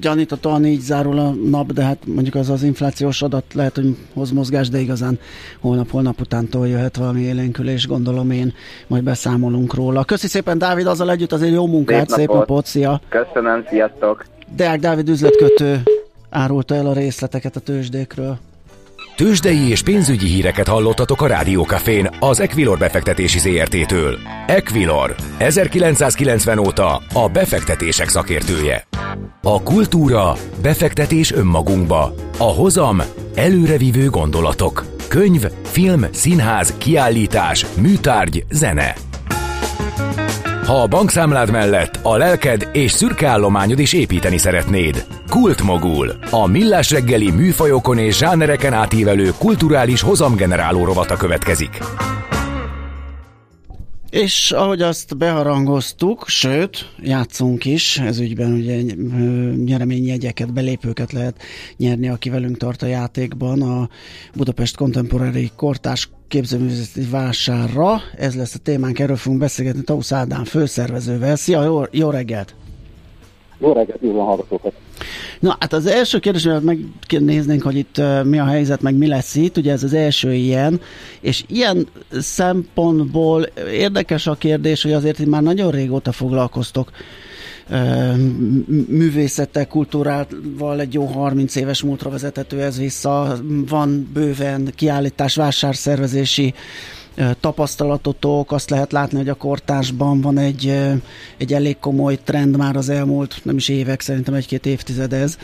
Gyaníthatóan 0.00 0.66
így 0.66 0.80
zárul 0.80 1.18
a 1.18 1.30
nap, 1.30 1.72
de 1.72 1.82
hát 1.82 1.98
mondjuk 2.06 2.34
az 2.34 2.50
az 2.50 2.62
inflációs 2.62 3.22
adat 3.22 3.44
lehet, 3.54 3.74
hogy 3.74 3.96
hoz 4.14 4.30
mozgás, 4.30 4.68
de 4.68 4.78
igazán 4.78 5.18
holnap-holnap 5.60 6.20
utántól 6.20 6.68
jöhet 6.68 6.96
valami 6.96 7.20
élénkülés, 7.20 7.86
gondolom 7.86 8.30
én, 8.30 8.54
majd 8.86 9.02
beszámolunk 9.02 9.74
róla. 9.74 10.04
Köszi 10.04 10.26
szépen, 10.26 10.58
Dávid, 10.58 10.86
azzal 10.86 11.10
együtt 11.10 11.32
azért 11.32 11.52
jó 11.52 11.66
munkát, 11.66 12.08
szép, 12.08 12.16
szép 12.18 12.28
napot, 12.28 12.66
szia! 12.66 13.00
Köszönöm, 13.08 13.64
sziasztok! 13.68 14.24
Deák 14.56 14.80
Dávid 14.80 15.08
üzletkötő 15.08 15.82
árulta 16.30 16.74
el 16.74 16.86
a 16.86 16.92
részleteket 16.92 17.56
a 17.56 17.60
tőzsdékről. 17.60 18.38
Tőzsdei 19.18 19.68
és 19.68 19.82
pénzügyi 19.82 20.26
híreket 20.26 20.68
hallottatok 20.68 21.22
a 21.22 21.26
Rádiókafén 21.26 22.10
az 22.20 22.40
Equilor 22.40 22.78
befektetési 22.78 23.38
ZRT-től. 23.38 24.18
Equilor, 24.46 25.14
1990 25.38 26.58
óta 26.58 27.02
a 27.12 27.28
befektetések 27.28 28.08
szakértője. 28.08 28.86
A 29.42 29.62
kultúra, 29.62 30.36
befektetés 30.62 31.32
önmagunkba. 31.32 32.14
A 32.38 32.44
hozam, 32.44 33.02
előrevívő 33.34 34.08
gondolatok. 34.08 34.84
Könyv, 35.08 35.44
film, 35.62 36.04
színház, 36.10 36.74
kiállítás, 36.78 37.66
műtárgy, 37.80 38.44
zene. 38.50 38.94
Ha 40.64 40.82
a 40.82 40.86
bankszámlád 40.86 41.50
mellett 41.50 41.98
a 42.02 42.16
lelked 42.16 42.68
és 42.72 42.90
szürke 42.90 43.26
állományod 43.26 43.78
is 43.78 43.92
építeni 43.92 44.36
szeretnéd. 44.36 45.06
Kultmogul. 45.30 46.18
A 46.30 46.46
millás 46.46 46.90
reggeli 46.90 47.30
műfajokon 47.30 47.98
és 47.98 48.16
zsánereken 48.16 48.72
átívelő 48.72 49.30
kulturális 49.38 50.00
hozamgeneráló 50.00 50.84
rovata 50.84 51.16
következik. 51.16 51.78
És 54.10 54.52
ahogy 54.52 54.82
azt 54.82 55.16
beharangoztuk, 55.16 56.24
sőt, 56.26 56.92
játszunk 57.02 57.64
is, 57.64 57.98
ez 57.98 58.18
ügyben 58.18 58.52
ugye 58.52 58.80
nyereményjegyeket, 59.64 60.52
belépőket 60.52 61.12
lehet 61.12 61.42
nyerni, 61.76 62.08
aki 62.08 62.30
velünk 62.30 62.56
tart 62.56 62.82
a 62.82 62.86
játékban 62.86 63.62
a 63.62 63.88
Budapest 64.34 64.76
Contemporary 64.76 65.50
Kortás 65.56 66.08
képzőművészeti 66.28 67.06
vásárra. 67.10 68.00
Ez 68.16 68.36
lesz 68.36 68.54
a 68.54 68.58
témánk, 68.58 68.98
erről 68.98 69.16
fogunk 69.16 69.40
beszélgetni 69.40 69.82
Tausz 69.82 70.12
Ádám 70.12 70.44
főszervezővel. 70.44 71.36
Szia, 71.36 71.62
jó, 71.62 71.82
jó 71.90 72.10
reggelt! 72.10 72.54
Jó 73.58 73.72
reggelt, 73.72 74.00
jó 74.02 74.24
hallgatókat! 74.24 74.72
Na, 75.40 75.56
hát 75.60 75.72
az 75.72 75.86
első 75.86 76.18
kérdés, 76.18 76.44
hogy 76.44 76.62
megnéznénk, 77.08 77.62
hogy 77.62 77.76
itt 77.76 77.98
uh, 77.98 78.24
mi 78.24 78.38
a 78.38 78.44
helyzet, 78.44 78.82
meg 78.82 78.94
mi 78.94 79.06
lesz 79.06 79.34
itt, 79.34 79.56
ugye 79.56 79.72
ez 79.72 79.82
az 79.82 79.94
első 79.94 80.32
ilyen, 80.32 80.80
és 81.20 81.44
ilyen 81.46 81.86
szempontból 82.18 83.42
érdekes 83.72 84.26
a 84.26 84.34
kérdés, 84.34 84.82
hogy 84.82 84.92
azért 84.92 85.18
itt 85.18 85.28
már 85.28 85.42
nagyon 85.42 85.70
régóta 85.70 86.12
foglalkoztok 86.12 86.90
művészettel, 88.88 89.66
kultúrával 89.66 90.80
egy 90.80 90.94
jó 90.94 91.04
30 91.04 91.54
éves 91.54 91.82
múltra 91.82 92.10
vezethető 92.10 92.62
ez 92.62 92.78
vissza. 92.78 93.38
Van 93.68 94.10
bőven 94.12 94.72
kiállítás, 94.74 95.34
vásárszervezési 95.34 96.54
tapasztalatotok, 97.40 98.52
azt 98.52 98.70
lehet 98.70 98.92
látni, 98.92 99.18
hogy 99.18 99.28
a 99.28 99.34
kortársban 99.34 100.20
van 100.20 100.38
egy, 100.38 100.66
egy 101.36 101.52
elég 101.52 101.78
komoly 101.78 102.18
trend 102.24 102.56
már 102.56 102.76
az 102.76 102.88
elmúlt, 102.88 103.40
nem 103.42 103.56
is 103.56 103.68
évek, 103.68 104.00
szerintem 104.00 104.34
egy-két 104.34 104.66
évtized 104.66 105.12
ez, 105.12 105.38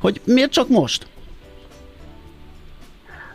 hogy 0.00 0.20
miért 0.24 0.50
csak 0.50 0.68
most? 0.68 1.06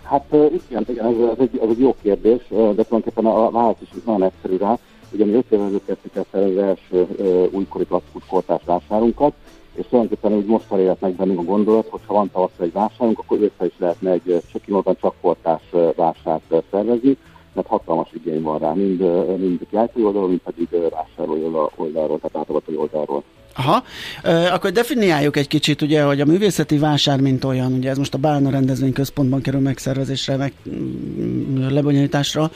Hát 0.03 0.35
igen, 0.69 0.85
igen 0.87 1.05
ez, 1.05 1.29
ez, 1.31 1.37
egy, 1.39 1.59
ez 1.63 1.69
egy 1.69 1.79
jó 1.79 1.95
kérdés, 2.01 2.41
de 2.49 2.55
tulajdonképpen 2.55 3.25
a 3.25 3.51
válasz 3.51 3.75
is 3.81 3.89
nagyon 4.05 4.23
egyszerű 4.23 4.57
rá. 4.57 4.77
Ugye 5.11 5.25
mi 5.25 5.33
5 5.33 5.45
évvel 5.49 5.69
kezdtük 5.85 6.15
el 6.15 6.25
az 6.31 6.57
első 6.57 7.07
újkori 7.51 7.85
klasszikus 7.85 8.23
kortárs 8.29 8.63
vásárunkat, 8.65 9.33
és 9.73 9.85
tulajdonképpen 9.89 10.37
úgy 10.37 10.45
most 10.45 10.71
élet 10.71 11.01
meg 11.01 11.13
bennünk 11.13 11.39
a 11.39 11.43
gondolat, 11.43 11.87
hogy 11.89 12.01
ha 12.05 12.13
van 12.13 12.31
tavasszal 12.31 12.65
egy 12.65 12.71
vásárunk, 12.71 13.19
akkor 13.19 13.37
össze 13.41 13.65
is 13.65 13.73
lehetne 13.77 14.11
egy 14.11 14.41
csak 14.51 14.97
csak 14.99 15.13
kortárs 15.21 15.69
vásárt 15.95 16.63
szervezni, 16.71 17.17
mert 17.57 17.69
hatalmas 17.69 18.09
igény 18.13 18.41
van 18.41 18.59
rá, 18.59 18.73
mind, 18.73 18.99
mind 19.39 19.59
kiállítói 19.69 20.03
oldalról, 20.03 20.29
mind 20.29 20.41
pedig 20.41 20.67
vásárlói 20.89 21.41
oldalról, 21.75 22.19
tehát 22.19 22.37
átadatai 22.37 22.75
oldalról. 22.75 23.23
Aha, 23.55 23.83
e, 24.23 24.53
akkor 24.53 24.71
definiáljuk 24.71 25.37
egy 25.37 25.47
kicsit, 25.47 25.81
ugye, 25.81 26.03
hogy 26.03 26.21
a 26.21 26.25
művészeti 26.25 26.77
vásár, 26.77 27.21
mint 27.21 27.43
olyan, 27.43 27.73
ugye 27.73 27.89
ez 27.89 27.97
most 27.97 28.13
a 28.13 28.17
Bálna 28.17 28.49
rendezvény 28.49 28.93
központban 28.93 29.41
kerül 29.41 29.59
megszervezésre, 29.59 30.35
meg 30.35 30.53
mm, 30.69 31.67
lebonyolításra, 31.69 32.51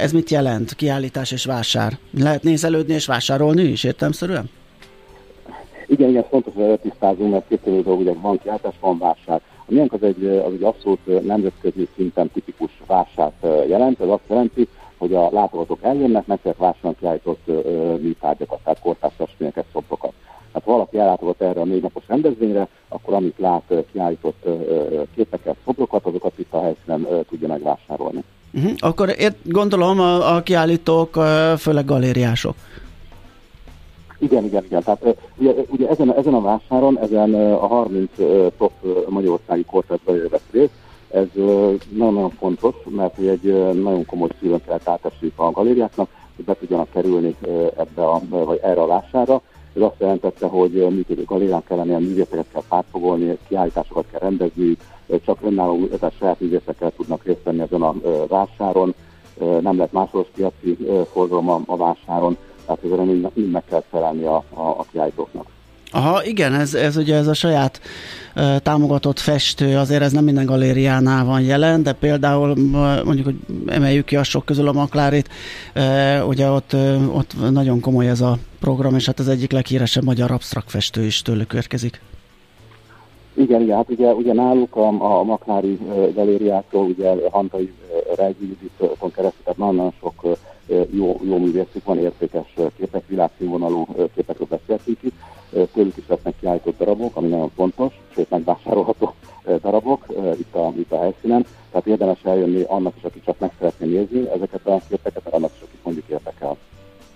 ez 0.00 0.12
mit 0.12 0.30
jelent, 0.30 0.74
kiállítás 0.74 1.32
és 1.32 1.44
vásár? 1.44 1.98
Lehet 2.18 2.42
nézelődni 2.42 2.94
és 2.94 3.06
vásárolni 3.06 3.62
is, 3.62 3.84
értelmszerűen? 3.84 4.50
Igen, 5.86 6.08
igen, 6.08 6.24
fontos, 6.30 6.52
hogy 6.54 6.78
tisztázunk, 6.78 7.30
mert 7.32 7.48
két 7.48 7.82
dolog, 7.82 8.00
ugye 8.00 8.12
van 8.12 8.38
kiállítás, 8.38 8.74
van 8.80 8.98
vásár. 8.98 9.40
A 9.66 9.72
miénk 9.72 9.92
az 9.92 10.02
egy, 10.02 10.26
az 10.26 10.52
egy 10.52 10.62
abszolút 10.62 11.26
nemzetközi 11.26 11.88
szinten 11.96 12.30
tipikus 12.30 12.70
vásárt 12.86 13.46
jelent. 13.68 14.00
Ez 14.00 14.08
azt 14.08 14.28
jelenti, 14.28 14.68
hogy 14.96 15.14
a 15.14 15.28
látogatók 15.32 15.82
eljönnek, 15.82 16.26
meg 16.26 16.38
vásárolni 16.42 16.96
kiállított 16.98 17.46
műtárgyakat, 18.00 18.60
tehát 18.64 18.80
kortárs 18.80 19.14
festményeket, 19.16 19.64
szobrokat. 19.72 20.12
Hát 20.52 20.62
ha 20.64 20.70
valaki 20.70 20.98
ellátogat 20.98 21.40
erre 21.40 21.60
a 21.60 21.64
négy 21.64 21.82
napos 21.82 22.02
rendezvényre, 22.06 22.68
akkor 22.88 23.14
amit 23.14 23.38
lát 23.38 23.72
kiállított 23.92 24.48
képeket, 25.14 25.56
szobrokat, 25.64 26.06
azokat 26.06 26.38
itt 26.38 26.52
a 26.52 26.62
helyszínen 26.62 27.06
tudja 27.28 27.48
megvásárolni. 27.48 28.22
Uh-huh. 28.52 28.72
Akkor 28.78 29.14
ért, 29.18 29.36
gondolom 29.44 30.00
a, 30.00 30.34
a 30.36 30.42
kiállítók 30.42 31.14
főleg 31.58 31.84
galériások. 31.84 32.54
Igen, 34.22 34.44
igen, 34.44 34.64
igen. 34.64 34.82
Tehát 34.82 35.16
ugye, 35.36 35.54
ugye 35.68 35.88
ezen, 35.88 36.14
ezen 36.14 36.34
a 36.34 36.40
vásáron, 36.40 36.98
ezen 36.98 37.34
a 37.34 37.66
30 37.66 38.10
top 38.58 38.72
magyarországi 39.08 39.64
kortátban 39.64 40.28
vesz 40.30 40.48
részt, 40.50 40.72
ez 41.10 41.26
nagyon-nagyon 41.90 42.30
fontos, 42.30 42.74
mert 42.88 43.18
egy 43.18 43.72
nagyon 43.82 44.06
komoly 44.06 44.28
szívön 44.40 44.62
kell 44.66 44.78
átesik 44.84 45.32
a 45.36 45.50
galériáknak, 45.50 46.08
hogy 46.36 46.44
be 46.44 46.54
tudjanak 46.54 46.90
kerülni 46.90 47.36
ebbe 47.76 48.04
a, 48.04 48.20
vagy 48.28 48.60
erre 48.62 48.80
a 48.80 48.86
vására. 48.86 49.40
Ez 49.74 49.82
azt 49.82 49.94
jelentette, 49.98 50.46
hogy 50.46 50.72
működő 50.72 51.24
galérián 51.24 51.64
kellene 51.64 51.88
ilyen 51.88 52.02
művészeket 52.02 52.46
kell 52.52 52.62
pártfogolni, 52.68 53.38
kiállításokat 53.48 54.04
kell 54.10 54.20
rendezni, 54.20 54.76
csak 55.24 55.38
önálló, 55.42 55.86
tehát 55.86 56.16
saját 56.18 56.40
művészekkel 56.40 56.92
tudnak 56.96 57.24
részt 57.24 57.42
venni 57.42 57.60
ezen 57.60 57.82
a 57.82 57.94
vásáron, 58.28 58.94
nem 59.38 59.76
lehet 59.76 59.92
másoros 59.92 60.26
piaci 60.34 60.76
forgalom 61.12 61.62
a 61.66 61.76
vásáron, 61.76 62.36
tehát 62.66 62.84
ezzel 62.84 63.04
mind, 63.04 63.30
mind 63.34 63.50
meg 63.50 63.62
kell 63.68 63.82
felelni 63.90 64.24
a, 64.24 64.44
a, 64.50 64.62
a 64.62 64.84
kiállítóknak. 64.92 65.46
Aha, 65.94 66.24
igen, 66.24 66.54
ez, 66.54 66.74
ez 66.74 66.96
ugye 66.96 67.16
ez 67.16 67.26
a 67.26 67.34
saját 67.34 67.80
uh, 68.36 68.56
támogatott 68.56 69.18
festő, 69.18 69.76
azért 69.76 70.02
ez 70.02 70.12
nem 70.12 70.24
minden 70.24 70.46
galériánál 70.46 71.24
van 71.24 71.40
jelen, 71.40 71.82
de 71.82 71.92
például 71.92 72.54
mondjuk, 73.04 73.24
hogy 73.24 73.36
emeljük 73.66 74.04
ki 74.04 74.16
a 74.16 74.22
sok 74.22 74.44
közül 74.44 74.68
a 74.68 74.72
Maklárit, 74.72 75.28
uh, 75.76 76.28
ugye 76.28 76.50
ott, 76.50 76.72
uh, 76.72 77.16
ott 77.16 77.50
nagyon 77.50 77.80
komoly 77.80 78.08
ez 78.08 78.20
a 78.20 78.38
program, 78.60 78.94
és 78.94 79.06
hát 79.06 79.18
az 79.18 79.28
egyik 79.28 79.52
leghíresebb 79.52 80.04
magyar 80.04 80.30
absztrakt 80.30 80.70
festő 80.70 81.04
is 81.04 81.22
tőlük 81.22 81.52
érkezik. 81.52 82.00
Igen, 83.34 83.60
igen, 83.60 83.76
hát 83.76 83.90
ugye, 83.90 84.12
ugye 84.12 84.32
náluk 84.32 84.76
a, 84.76 84.86
a 84.86 85.22
Maklári 85.22 85.78
galériától, 86.14 86.84
ugye 86.84 87.14
Hantai 87.30 87.72
Juditon 88.18 89.12
keresztül, 89.12 89.42
tehát 89.44 89.58
nagyon 89.58 89.92
sok 90.00 90.36
jó, 90.90 91.20
jó 91.24 91.38
művészük 91.38 91.84
van, 91.84 91.98
értékes 91.98 92.54
képek, 92.76 93.02
világszínvonalú 93.06 93.86
képekről 94.14 94.46
beszéltünk 94.50 94.98
itt. 95.02 95.14
Tőlük 95.72 95.96
is 95.96 96.04
lesznek 96.08 96.34
kiállított 96.40 96.78
darabok, 96.78 97.16
ami 97.16 97.28
nagyon 97.28 97.50
fontos, 97.56 97.92
sőt 98.14 98.30
megvásárolható 98.30 99.14
darabok 99.62 100.04
itt 100.38 100.54
a, 100.54 100.72
itt 100.78 100.92
a 100.92 101.00
helyszínen. 101.00 101.46
Tehát 101.70 101.86
érdemes 101.86 102.18
eljönni 102.24 102.62
annak 102.62 102.94
is, 102.96 103.02
aki 103.02 103.20
csak 103.24 103.38
meg 103.38 103.52
szeretné 103.58 103.86
nézni 103.86 104.28
ezeket 104.34 104.66
a 104.66 104.80
képeket, 104.88 105.26
annak 105.34 105.50
is, 105.54 105.62
akik 105.62 105.80
mondjuk 105.82 106.08
érdekel. 106.08 106.56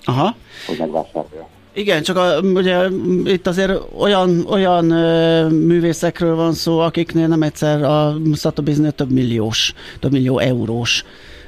Aha. 0.04 0.36
Hogy 0.66 0.78
megvásárolja. 0.78 1.48
Igen, 1.72 2.02
csak 2.02 2.16
a, 2.16 2.40
ugye 2.40 2.88
itt 3.24 3.46
azért 3.46 3.72
olyan, 3.98 4.46
olyan 4.50 4.90
ö, 4.90 5.48
művészekről 5.48 6.34
van 6.34 6.52
szó, 6.52 6.78
akiknél 6.78 7.26
nem 7.26 7.42
egyszer 7.42 7.82
a 7.82 8.16
Szatobiznél 8.32 8.92
több 8.92 9.10
milliós, 9.10 9.74
több 10.00 10.12
millió 10.12 10.38
eurós 10.38 11.04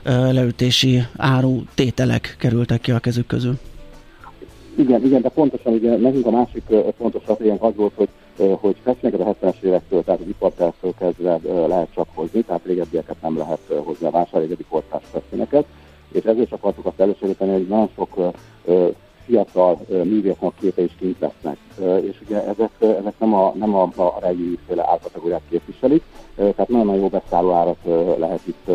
leütési 0.08 1.02
áru 1.16 1.62
tételek 1.74 2.36
kerültek 2.38 2.80
ki 2.80 2.90
a 2.90 2.98
kezük 2.98 3.26
közül. 3.26 3.58
Igen, 4.76 5.04
igen, 5.04 5.22
de 5.22 5.28
pontosan 5.28 5.72
ugye 5.72 5.96
nekünk 5.96 6.26
a 6.26 6.30
másik 6.30 6.62
fontos 6.96 7.22
stratégiánk 7.22 7.62
az 7.62 7.72
volt, 7.76 7.92
hogy, 7.94 8.08
hogy 8.60 8.76
festményeket 8.82 9.26
a 9.26 9.46
70-es 9.46 9.62
évektől, 9.62 10.04
tehát 10.04 10.20
az 10.20 10.28
ipartárstól 10.28 10.94
kezdve 10.98 11.40
lehet 11.66 11.88
csak 11.94 12.06
hozni, 12.14 12.42
tehát 12.42 12.60
régebbieket 12.64 13.22
nem 13.22 13.36
lehet 13.36 13.60
hozni 13.84 14.06
a 14.06 14.10
vásár 14.10 14.40
régebbi 14.40 14.64
kortárs 14.68 15.04
festményeket, 15.12 15.64
és 16.12 16.24
ezért 16.24 16.52
akartuk 16.52 16.86
azt 16.86 17.00
elősegíteni, 17.00 17.52
hogy 17.52 17.66
nagyon 17.66 17.90
sok 17.94 18.32
fiatal 19.28 19.80
művésznek 19.88 20.52
képe 20.60 20.82
is 20.82 20.94
kint 20.98 21.16
lesznek. 21.20 21.56
És 22.02 22.16
ugye 22.26 22.42
ezek, 22.42 22.70
ezek 22.80 23.14
nem 23.18 23.34
a, 23.34 23.52
nem 23.54 23.74
a, 23.74 23.82
a 23.82 24.18
regi 24.20 24.58
féle 24.66 24.88
árkategóriát 24.90 25.42
képviselik, 25.50 26.02
tehát 26.36 26.68
nagyon 26.68 26.94
jó 26.94 27.08
beszálló 27.08 27.52
árat 27.52 27.78
lehet 28.18 28.40
itt, 28.44 28.70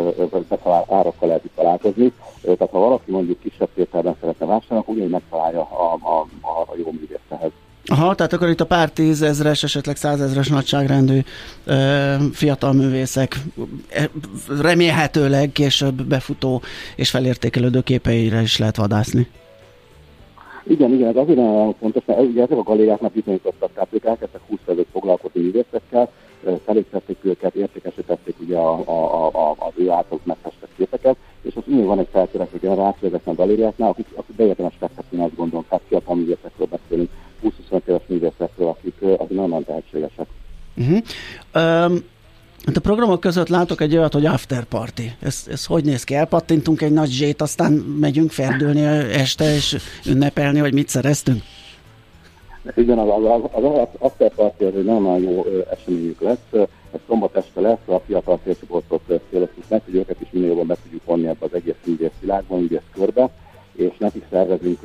beszálló 0.49 0.85
árakkal 0.89 1.27
lehet 1.27 1.45
itt 1.45 1.55
találkozni. 1.55 2.13
Tehát 2.41 2.69
ha 2.71 2.79
valaki 2.79 3.11
mondjuk 3.11 3.39
kisebb 3.39 3.69
tételben 3.75 4.15
szeretne 4.19 4.45
vásárolni, 4.45 4.83
akkor 4.83 4.93
ugyanúgy 4.93 5.11
megtalálja 5.11 5.61
a, 5.61 5.97
a, 6.01 6.19
a, 6.41 6.61
a 6.61 6.73
jó 6.77 6.91
művészehez. 6.91 7.51
Aha, 7.85 8.15
tehát 8.15 8.33
akkor 8.33 8.49
itt 8.49 8.61
a 8.61 8.65
pár 8.65 8.89
tízezres, 8.89 9.63
esetleg 9.63 9.95
százezres 9.95 10.47
nagyságrendű 10.47 11.19
ö, 11.65 12.15
fiatal 12.31 12.73
művészek 12.73 13.39
remélhetőleg 14.61 15.51
később 15.51 16.03
befutó 16.03 16.61
és 16.95 17.09
felértékelődő 17.09 17.81
képeire 17.81 18.41
is 18.41 18.57
lehet 18.57 18.75
vadászni. 18.75 19.27
Igen, 20.63 20.93
igen, 20.93 21.07
ez 21.07 21.15
azért 21.15 21.37
nagyon 21.37 21.73
fontos, 21.79 22.05
mert 22.05 22.21
ugye 22.21 22.41
ezek 22.41 22.57
a 22.57 22.63
galériák 22.63 22.99
már 22.99 23.11
bizonyítottak, 23.11 23.73
tehát 23.73 23.89
ők 23.91 24.05
elkezdtek 24.05 24.41
20 24.47 24.59
előtt 24.67 24.89
foglalkozni 24.91 25.41
művészekkel, 25.41 26.09
felépítették 26.65 27.17
őket, 27.21 27.55
értékesítették 27.55 28.35
ugye 28.39 28.57
a, 28.57 28.73
a, 28.85 29.25
a, 29.25 29.55
az 29.57 29.71
ő 29.75 29.89
által 29.89 30.19
megfestett 30.23 30.69
képeket, 30.77 31.15
és 31.41 31.55
az 31.55 31.63
úgy 31.65 31.83
van 31.83 31.99
egy 31.99 32.07
feltörekvő 32.11 32.57
generáció 32.61 33.07
ezeknek 33.07 33.33
a 33.33 33.37
galériáknál, 33.37 33.89
akik, 33.89 34.07
akik 34.15 34.35
beérdemes 34.35 34.73
fektetni, 34.79 35.23
azt 35.23 35.35
gondolom, 35.35 35.65
tehát 35.69 35.83
fiatal 35.87 36.15
művészekről 36.15 36.67
beszélünk, 36.67 37.09
20-25 37.43 37.81
éves 37.87 38.01
művészekről, 38.07 38.67
akik, 38.67 39.01
akik 39.01 39.37
nagyon 39.37 39.63
tehetségesek. 39.63 40.27
Uh-huh. 40.77 40.99
Um, 41.55 42.11
Hát 42.65 42.77
a 42.77 42.81
programok 42.81 43.19
között 43.19 43.47
látok 43.47 43.81
egy 43.81 43.97
olyat, 43.97 44.13
hogy 44.13 44.25
after 44.25 44.63
party. 44.63 45.01
Ez, 45.19 45.45
ez 45.49 45.65
hogy 45.65 45.85
néz 45.85 46.03
ki? 46.03 46.15
Elpattintunk 46.15 46.81
egy 46.81 46.91
nagy 46.91 47.09
zsét, 47.09 47.41
aztán 47.41 47.71
megyünk 47.73 48.31
ferdülni 48.31 48.81
este, 48.83 49.55
és 49.55 49.77
ünnepelni, 50.05 50.59
hogy 50.59 50.73
mit 50.73 50.87
szereztünk? 50.89 51.41
Igen, 52.75 52.97
az, 52.97 53.09
az, 53.23 53.41
az, 53.51 53.63
az 53.63 53.87
after 53.97 54.31
party 54.33 54.63
az 54.63 54.75
egy 54.75 54.85
nagyon 54.85 55.19
jó 55.21 55.45
eseményük 55.71 56.21
lesz. 56.21 56.67
Ez 56.91 56.99
szombat 57.07 57.35
este 57.35 57.61
lesz, 57.61 57.87
a 57.87 57.99
fiatal 58.05 58.39
célcsoportot 58.43 59.01
céloztuk 59.29 59.63
meg, 59.67 59.81
hogy 59.85 59.95
őket 59.95 60.21
is 60.21 60.27
minél 60.31 60.47
jobban 60.47 60.67
be 60.67 60.77
tudjuk 60.83 61.05
vonni 61.05 61.27
ebbe 61.27 61.45
az 61.45 61.53
egész 61.53 61.75
művész 61.85 62.11
világban, 62.19 62.59
művész 62.59 62.89
körbe, 62.93 63.29
és 63.73 63.97
nekik 63.97 64.23
szervezünk 64.29 64.79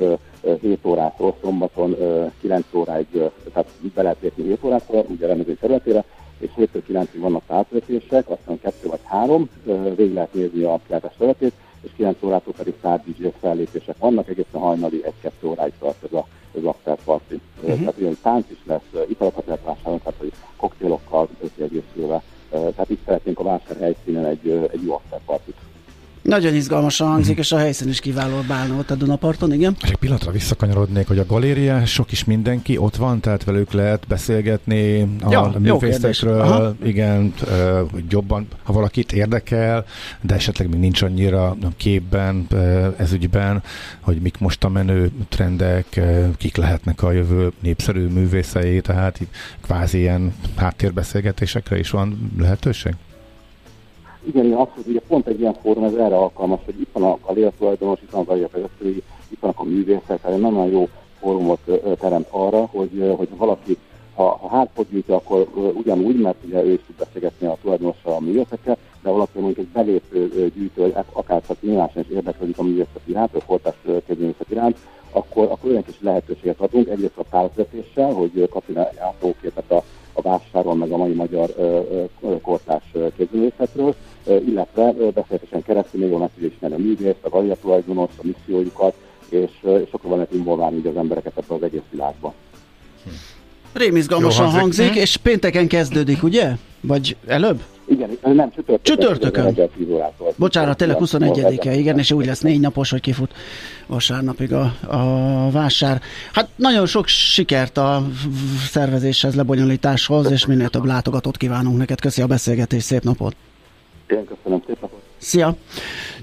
7 0.61 0.85
órától 0.85 1.35
szombaton 1.41 1.95
9 2.41 2.65
óráig, 2.73 3.07
tehát 3.53 3.69
be 3.95 4.01
lehet 4.01 4.17
lépni 4.21 4.43
7 4.43 4.63
órától, 4.63 5.05
ugye 5.09 5.27
rendező 5.27 5.53
területére, 5.53 6.03
és 6.39 6.49
7 6.55 6.68
9 6.89 7.09
vannak 7.13 7.43
átvetések, 7.47 8.29
aztán 8.29 8.59
2 8.59 8.87
vagy 8.87 8.99
3, 9.03 9.49
végig 9.95 10.13
lehet 10.13 10.33
nézni 10.33 10.63
a 10.63 10.79
kiáltás 10.87 11.13
területét, 11.17 11.53
és 11.81 11.91
9 11.95 12.23
órától 12.23 12.53
pedig 12.57 12.73
szád 12.81 13.01
DJ 13.05 13.27
fellépések 13.39 13.97
vannak, 13.97 14.29
egészen 14.29 14.61
hajnali 14.61 15.03
1-2 15.23 15.29
óráig 15.41 15.73
tart 15.79 16.03
ez 16.03 16.13
a 16.13 16.25
az 16.55 16.63
after 16.63 16.97
party. 17.03 17.33
Uh-huh. 17.61 17.79
Tehát 17.79 17.97
ilyen 17.97 18.17
tánc 18.21 18.45
is 18.49 18.57
lesz, 18.65 19.05
italokat 19.09 19.45
lehet 19.45 19.63
vásárolni, 19.63 19.99
tehát 19.99 20.19
hogy 20.19 20.31
koktélokkal 20.57 21.27
összeegészülve. 21.41 22.21
Tehát 22.49 22.89
itt 22.89 23.05
szeretnénk 23.05 23.39
a 23.39 23.43
vásár 23.43 23.77
helyszínen 23.79 24.25
egy, 24.25 24.49
egy 24.71 24.83
jó 24.85 24.93
after 24.93 25.19
party 25.25 25.49
nagyon 26.29 26.55
izgalmasan 26.55 27.07
hangzik, 27.07 27.37
és 27.37 27.51
a 27.51 27.57
helyszín 27.57 27.89
is 27.89 27.99
kiváló 27.99 28.41
bálna 28.47 28.75
ott 28.75 28.91
a 28.91 28.95
Dunaparton, 28.95 29.53
igen. 29.53 29.75
És 29.81 29.89
egy 29.89 29.95
pillanatra 29.95 30.31
visszakanyarodnék, 30.31 31.07
hogy 31.07 31.19
a 31.19 31.25
galéria 31.25 31.85
sok 31.85 32.11
is 32.11 32.23
mindenki 32.23 32.77
ott 32.77 32.95
van, 32.95 33.19
tehát 33.19 33.43
velük 33.43 33.71
lehet 33.71 34.05
beszélgetni 34.07 35.01
a 35.21 35.31
ja, 35.31 35.53
művészekről, 35.59 36.75
igen, 36.83 37.33
hogy 37.91 38.03
jobban, 38.09 38.47
ha 38.63 38.73
valakit 38.73 39.11
érdekel, 39.11 39.85
de 40.21 40.35
esetleg 40.35 40.69
még 40.69 40.79
nincs 40.79 41.01
annyira 41.01 41.57
képben 41.77 42.47
ez 42.97 43.11
ügyben, 43.11 43.63
hogy 43.99 44.17
mik 44.21 44.37
most 44.37 44.63
a 44.63 44.69
menő 44.69 45.11
trendek, 45.29 46.01
kik 46.37 46.57
lehetnek 46.57 47.03
a 47.03 47.11
jövő 47.11 47.51
népszerű 47.59 48.07
művészei, 48.07 48.81
tehát 48.81 49.19
itt 49.19 49.33
kvázi 49.61 49.97
ilyen 49.97 50.33
háttérbeszélgetésekre 50.55 51.79
is 51.79 51.89
van 51.89 52.31
lehetőség? 52.37 52.93
Igen, 54.29 54.55
hogy 54.55 54.83
ugye 54.87 54.99
pont 55.07 55.27
egy 55.27 55.39
ilyen 55.39 55.53
fórum, 55.61 55.83
ez 55.83 55.93
erre 55.93 56.15
alkalmas, 56.15 56.59
hogy 56.65 56.79
itt 56.79 56.89
van 56.93 57.03
a, 57.03 57.17
a 57.21 57.33
léletulajdonos, 57.33 58.01
itt 58.01 58.09
van 58.09 58.21
a 58.21 58.25
galéria 58.25 58.49
vezetői, 58.51 59.03
itt 59.27 59.39
vannak 59.39 59.59
a 59.59 59.63
művészek, 59.63 60.21
tehát 60.21 60.39
nagyon 60.39 60.67
jó 60.67 60.87
fórumot 61.19 61.59
teremt 61.99 62.27
arra, 62.29 62.65
hogy, 62.71 63.13
hogy 63.17 63.27
valaki 63.37 63.77
ha, 64.15 64.37
ha 64.41 64.47
hátpot 64.47 64.89
gyűjtő, 64.89 65.13
akkor 65.13 65.47
ugyanúgy, 65.73 66.21
mert 66.21 66.37
ugye 66.45 66.63
ő 66.63 66.71
is 66.71 66.79
tud 66.85 66.95
beszélgetni 66.95 67.47
a 67.47 67.57
tulajdonossal 67.61 68.13
a 68.13 68.19
művészekkel, 68.19 68.77
de 69.03 69.09
valaki 69.09 69.39
mondjuk 69.39 69.57
egy 69.57 69.73
belépő 69.73 70.51
gyűjtő, 70.55 70.95
akár 71.11 71.41
csak 71.47 71.61
nyilvánosan 71.61 72.01
is 72.01 72.15
érdeklődik 72.15 72.57
a 72.57 72.63
művészet 72.63 73.01
iránt, 73.05 73.31
vagy 73.31 73.43
fortás 73.45 73.75
kezdeményezet 73.83 74.51
iránt, 74.51 74.77
akkor, 75.11 75.43
akkor 75.43 75.69
olyan 75.69 75.83
kis 75.83 75.97
lehetőséget 76.01 76.59
adunk, 76.59 76.87
egyrészt 76.87 77.17
a 77.17 77.23
tárvezetéssel, 77.29 78.13
hogy 78.13 78.49
kapjon 78.49 78.85
átóképet 78.99 79.71
a 79.71 79.83
a 80.19 80.21
vásáron, 80.21 80.77
meg 80.77 80.91
a 80.91 80.97
mai 80.97 81.13
magyar 81.13 81.49
kortás 82.41 82.83
képzőművészetről, 83.17 83.95
illetve 84.47 84.91
beszélgetesen 85.13 85.63
keresztül 85.63 86.01
még 86.01 86.17
meg 86.17 86.29
tudja 86.33 86.49
ismerni 86.49 86.75
a 86.75 86.79
művészt, 86.79 87.17
a 87.21 87.29
galia 87.29 87.55
tulajdonos, 87.55 88.09
a 88.17 88.21
missziójukat, 88.21 88.93
és, 89.29 89.51
és 89.61 89.91
akkor 89.91 90.09
van 90.09 90.17
lehet 90.17 90.33
involválni 90.33 90.87
az 90.87 90.97
embereket 90.97 91.37
ebbe 91.37 91.53
az 91.55 91.63
egész 91.63 91.81
világba. 91.91 92.33
Rémizgalmasan 93.73 94.49
hangzik, 94.49 94.85
hangzik, 94.85 95.01
és 95.01 95.17
pénteken 95.17 95.67
kezdődik, 95.67 96.23
ugye? 96.23 96.51
Vagy 96.81 97.15
előbb? 97.27 97.61
Igen, 97.89 98.17
nem, 98.21 98.51
csütörtökön. 98.51 98.79
Csütörtökön. 98.81 99.71
Bocsánat, 100.35 100.77
tényleg 100.77 100.97
21-e, 100.99 101.73
igen, 101.75 101.97
és 101.97 102.11
úgy 102.11 102.25
lesz 102.25 102.41
négy 102.41 102.59
napos, 102.59 102.89
hogy 102.89 103.01
kifut 103.01 103.33
vasárnapig 103.87 104.53
a, 104.53 104.73
a 104.87 105.51
vásár. 105.51 106.01
Hát 106.33 106.49
nagyon 106.55 106.85
sok 106.85 107.07
sikert 107.07 107.77
a 107.77 108.07
szervezéshez, 108.69 109.35
lebonyolításhoz, 109.35 110.31
és 110.31 110.45
minél 110.45 110.69
több 110.69 110.85
látogatót 110.85 111.37
kívánunk 111.37 111.77
neked. 111.77 111.99
Köszi 111.99 112.21
a 112.21 112.27
beszélgetés, 112.27 112.83
szép 112.83 113.03
napot! 113.03 113.35
Én 114.09 114.25
köszönöm, 114.25 114.63
szép 114.67 114.81
napot! 114.81 114.99
Szia! 115.17 115.55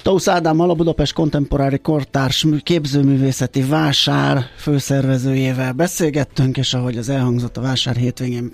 Tausz 0.03 0.29
Ádámmal 0.29 0.70
a 0.70 0.75
Budapest 0.75 1.12
Kontemporári 1.12 1.79
Kortárs 1.79 2.46
képzőművészeti 2.62 3.62
vásár 3.62 4.44
főszervezőjével 4.57 5.72
beszélgettünk, 5.72 6.57
és 6.57 6.75
ahogy 6.75 6.96
az 6.99 7.09
elhangzott, 7.09 7.57
a 7.57 7.61
vásár 7.61 7.96
hétvégén 7.96 8.53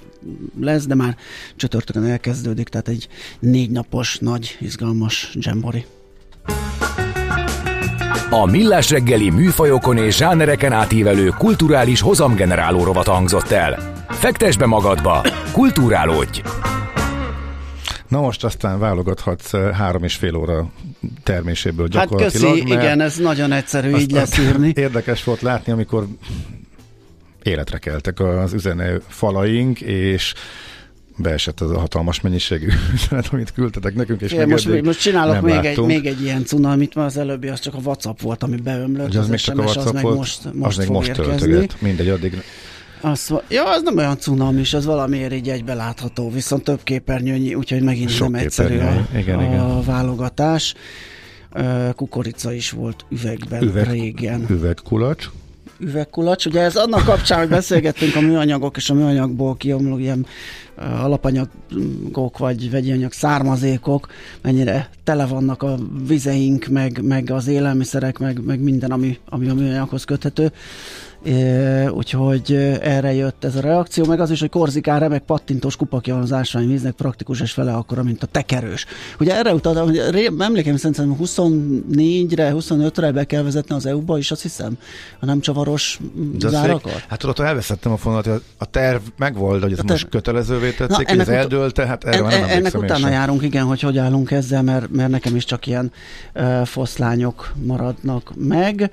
lesz, 0.60 0.86
de 0.86 0.94
már 0.94 1.16
csütörtökön 1.56 2.04
elkezdődik, 2.04 2.68
tehát 2.68 2.88
egy 2.88 3.08
négy 3.38 3.70
napos, 3.70 4.18
nagy, 4.18 4.56
izgalmas 4.60 5.32
dzsembori. 5.34 5.84
A 8.30 8.46
Millás 8.46 8.90
reggeli 8.90 9.30
műfajokon 9.30 9.96
és 9.96 10.16
zsánereken 10.16 10.72
átívelő 10.72 11.28
kulturális 11.38 12.00
hozamgeneráló 12.00 12.84
rovat 12.84 13.06
hangzott 13.06 13.50
el. 13.50 13.92
Fektes 14.08 14.56
be 14.56 14.66
magadba, 14.66 15.26
kulturálódj! 15.52 16.40
Na 18.12 18.20
most 18.20 18.44
aztán 18.44 18.78
válogathatsz 18.78 19.54
három 19.72 20.04
és 20.04 20.14
fél 20.14 20.34
óra 20.34 20.70
terméséből 21.22 21.88
gyakorlatilag. 21.88 22.48
Hát 22.48 22.58
köszi, 22.58 22.72
igen, 22.72 23.00
ez 23.00 23.16
nagyon 23.16 23.52
egyszerű 23.52 23.96
így 23.96 24.10
leszűrni. 24.10 24.72
Érdekes 24.86 25.24
volt 25.24 25.40
látni, 25.40 25.72
amikor 25.72 26.06
életre 27.42 27.78
keltek 27.78 28.20
az 28.20 28.52
üzenő 28.52 29.02
falaink, 29.08 29.80
és 29.80 30.34
beesett 31.16 31.60
az 31.60 31.70
a 31.70 31.78
hatalmas 31.78 32.20
mennyiségű 32.20 32.68
üzenet, 32.94 33.28
amit 33.32 33.52
küldtetek 33.52 33.94
nekünk, 33.94 34.20
és 34.20 34.32
Igen, 34.32 34.48
most, 34.48 34.82
most 34.82 35.00
csinálok 35.00 35.40
még 35.40 35.64
egy, 35.64 35.78
még 35.78 36.06
egy 36.06 36.22
ilyen 36.22 36.44
cunamit, 36.44 36.94
mert 36.94 37.08
az 37.08 37.16
előbbi 37.16 37.48
az 37.48 37.60
csak 37.60 37.74
a 37.74 37.78
WhatsApp 37.84 38.20
volt, 38.20 38.42
ami 38.42 38.56
beömlött, 38.56 39.08
az, 39.08 39.16
az 39.16 39.28
még 39.28 39.38
csak 39.38 39.58
a 39.58 39.62
WhatsApp 39.62 39.86
az 39.86 39.92
meg 39.92 40.02
volt, 40.02 40.16
most, 40.16 40.54
most 40.54 40.78
az 40.78 40.84
még 40.84 40.88
most 40.88 41.12
töltöget, 41.12 41.80
mindegy, 41.80 42.08
addig 42.08 42.42
azt, 43.02 43.34
ja, 43.48 43.70
az 43.70 43.82
nem 43.82 43.96
olyan 43.96 44.18
cunamis, 44.18 44.74
az 44.74 44.84
valamiért 44.84 45.32
így 45.32 45.48
egybe 45.48 45.74
látható, 45.74 46.30
viszont 46.30 46.64
több 46.64 46.82
képernyőnyi, 46.82 47.54
úgyhogy 47.54 47.82
megint 47.82 48.10
Sok 48.10 48.30
nem 48.30 48.40
egyszerű 48.40 48.78
a, 48.78 49.06
igen, 49.16 49.38
a 49.38 49.42
igen. 49.42 49.84
válogatás. 49.84 50.74
Kukorica 51.96 52.52
is 52.52 52.70
volt 52.70 53.04
üvegben 53.10 53.62
Üveg, 53.62 53.90
régen. 53.90 54.46
Üvegkulacs 54.48 55.28
üvegkulacs. 55.82 56.46
Ugye 56.46 56.60
ez 56.60 56.76
annak 56.76 57.04
kapcsán, 57.04 57.38
hogy 57.38 57.48
beszélgettünk 57.48 58.16
a 58.16 58.20
műanyagok 58.20 58.76
és 58.76 58.90
a 58.90 58.94
műanyagból 58.94 59.56
kiomló 59.56 59.98
ilyen 59.98 60.26
alapanyagok 60.76 62.38
vagy 62.38 62.70
vegyi 62.70 62.92
anyag 62.92 63.12
származékok, 63.12 64.06
mennyire 64.42 64.90
tele 65.04 65.26
vannak 65.26 65.62
a 65.62 65.78
vizeink, 66.06 66.66
meg, 66.66 67.00
meg 67.02 67.30
az 67.30 67.46
élelmiszerek, 67.46 68.18
meg, 68.18 68.44
meg 68.44 68.60
minden, 68.60 68.90
ami, 68.90 69.18
ami 69.28 69.48
a 69.48 69.54
műanyaghoz 69.54 70.04
köthető 70.04 70.52
úgyhogy 71.90 72.52
erre 72.80 73.12
jött 73.14 73.44
ez 73.44 73.56
a 73.56 73.60
reakció, 73.60 74.04
meg 74.04 74.20
az 74.20 74.30
is, 74.30 74.40
hogy 74.40 74.48
Korzikán 74.50 74.98
remek 74.98 75.22
pattintós 75.22 75.76
kupakja 75.76 76.14
van 76.14 76.22
az 76.22 76.32
ásványvíznek, 76.32 76.92
praktikus 76.92 77.40
és 77.40 77.52
fele 77.52 77.72
akkora, 77.72 78.02
mint 78.02 78.22
a 78.22 78.26
tekerős. 78.26 78.86
Ugye 79.20 79.36
erre 79.36 79.54
utaltam, 79.54 79.84
hogy 79.84 80.30
emlékeim 80.38 80.76
szerint 80.76 81.16
24-re, 81.20 82.52
25-re 82.54 83.12
be 83.12 83.24
kell 83.24 83.42
vezetni 83.42 83.74
az 83.74 83.86
EU-ba 83.86 84.18
is, 84.18 84.30
azt 84.30 84.42
hiszem, 84.42 84.78
a 85.20 85.24
nem 85.24 85.40
csavaros 85.40 86.00
zárakat. 86.38 87.04
Hát 87.08 87.18
tudod, 87.18 87.40
elveszettem 87.40 87.92
a 87.92 87.96
fonalat, 87.96 88.26
hogy 88.26 88.42
a 88.58 88.64
terv 88.64 89.02
megvolt, 89.16 89.62
hogy 89.62 89.72
ez 89.72 89.76
terv... 89.76 89.90
most 89.90 90.08
kötelezővé 90.08 90.70
tették, 90.70 91.08
hogy 91.08 91.18
ez 91.18 91.28
ut- 91.28 91.34
eldőlt, 91.34 91.74
tehát 91.74 92.04
erre 92.04 92.24
en, 92.24 92.44
en, 92.44 92.48
Ennek 92.48 92.74
utána 92.74 93.00
sem. 93.00 93.10
járunk, 93.10 93.42
igen, 93.42 93.64
hogy 93.64 93.80
hogy 93.80 93.98
állunk 93.98 94.30
ezzel, 94.30 94.62
mert, 94.62 94.90
mert 94.90 95.10
nekem 95.10 95.36
is 95.36 95.44
csak 95.44 95.66
ilyen 95.66 95.92
uh, 96.34 96.66
foszlányok 96.66 97.52
maradnak 97.62 98.32
meg. 98.36 98.90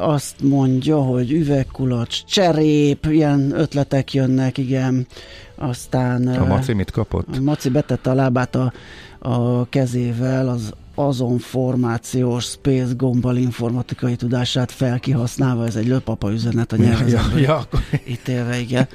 Azt 0.00 0.42
mondja, 0.42 1.02
hogy 1.02 1.32
üvegkulacs, 1.32 2.24
cserép, 2.24 3.06
ilyen 3.10 3.52
ötletek 3.56 4.12
jönnek, 4.12 4.58
igen. 4.58 5.06
Aztán... 5.54 6.26
A 6.28 6.46
Maci 6.46 6.72
mit 6.72 6.90
kapott? 6.90 7.36
A 7.36 7.40
Maci 7.40 7.68
betette 7.68 8.10
a 8.10 8.14
lábát 8.14 8.54
a, 8.54 8.72
a 9.18 9.68
kezével 9.68 10.48
az 10.48 10.72
azon 10.94 11.38
formációs 11.38 12.44
space 12.44 12.92
gombal 12.96 13.36
informatikai 13.36 14.16
tudását 14.16 14.72
felkihasználva, 14.72 15.66
ez 15.66 15.76
egy 15.76 15.86
löpapa 15.86 16.32
üzenet 16.32 16.72
a 16.72 16.76
nyelvezetben. 16.76 17.38
Ja, 17.38 17.66
ja, 17.70 17.98
Itt 18.04 18.28
élve, 18.28 18.58
igen. 18.58 18.88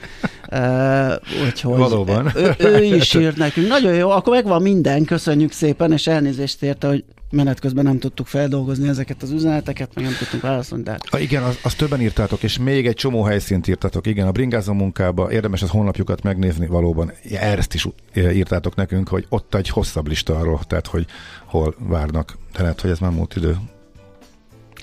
Uh, 0.52 1.46
úgyhogy 1.46 1.78
Valóban. 1.78 2.32
Ő, 2.36 2.56
ő 2.60 2.84
is 2.84 3.14
írt 3.14 3.38
nekünk. 3.38 3.68
Nagyon 3.68 3.94
jó, 3.94 4.10
akkor 4.10 4.34
megvan 4.34 4.62
minden, 4.62 5.06
köszönjük 5.06 5.52
szépen, 5.52 5.92
és 5.92 6.08
elnézést 6.08 6.64
érte, 6.64 6.88
hogy 6.88 7.04
menet 7.32 7.60
közben 7.60 7.84
nem 7.84 8.00
tudtuk 8.00 8.28
feldolgozni 8.28 8.88
ezeket 8.88 9.22
az 9.22 9.32
üzeneteket, 9.32 9.96
meg 9.96 10.04
nem 10.04 10.14
tudtunk 10.20 10.42
válaszolni. 10.42 10.84
De... 10.84 10.98
Ha 11.10 11.20
igen, 11.20 11.44
azt 11.44 11.66
az 11.66 11.74
többen 11.74 12.02
írtátok, 12.02 12.44
és 12.44 12.58
még 12.58 12.88
egy 12.88 12.96
csomó 12.96 13.24
helyszínt 13.24 13.68
írtatok. 13.68 14.08
Igen, 14.08 14.28
a 14.28 14.32
bringázó 14.32 14.74
munkába 14.74 15.32
érdemes 15.32 15.62
az 15.62 15.70
honlapjukat 15.70 16.24
megnézni 16.24 16.68
valóban. 16.68 17.12
Ezt 17.40 17.74
is 17.74 17.88
írtátok 18.16 18.76
nekünk, 18.76 19.08
hogy 19.08 19.26
ott 19.30 19.56
egy 19.56 19.70
hosszabb 19.70 20.08
lista 20.08 20.38
arról, 20.38 20.60
tehát 20.68 20.88
hogy 20.88 21.06
hol 21.46 21.76
várnak. 21.78 22.38
De 22.54 22.62
lehet, 22.62 22.82
hogy 22.82 22.90
ez 22.90 23.00
már 23.00 23.12
múlt 23.12 23.36
idő 23.36 23.58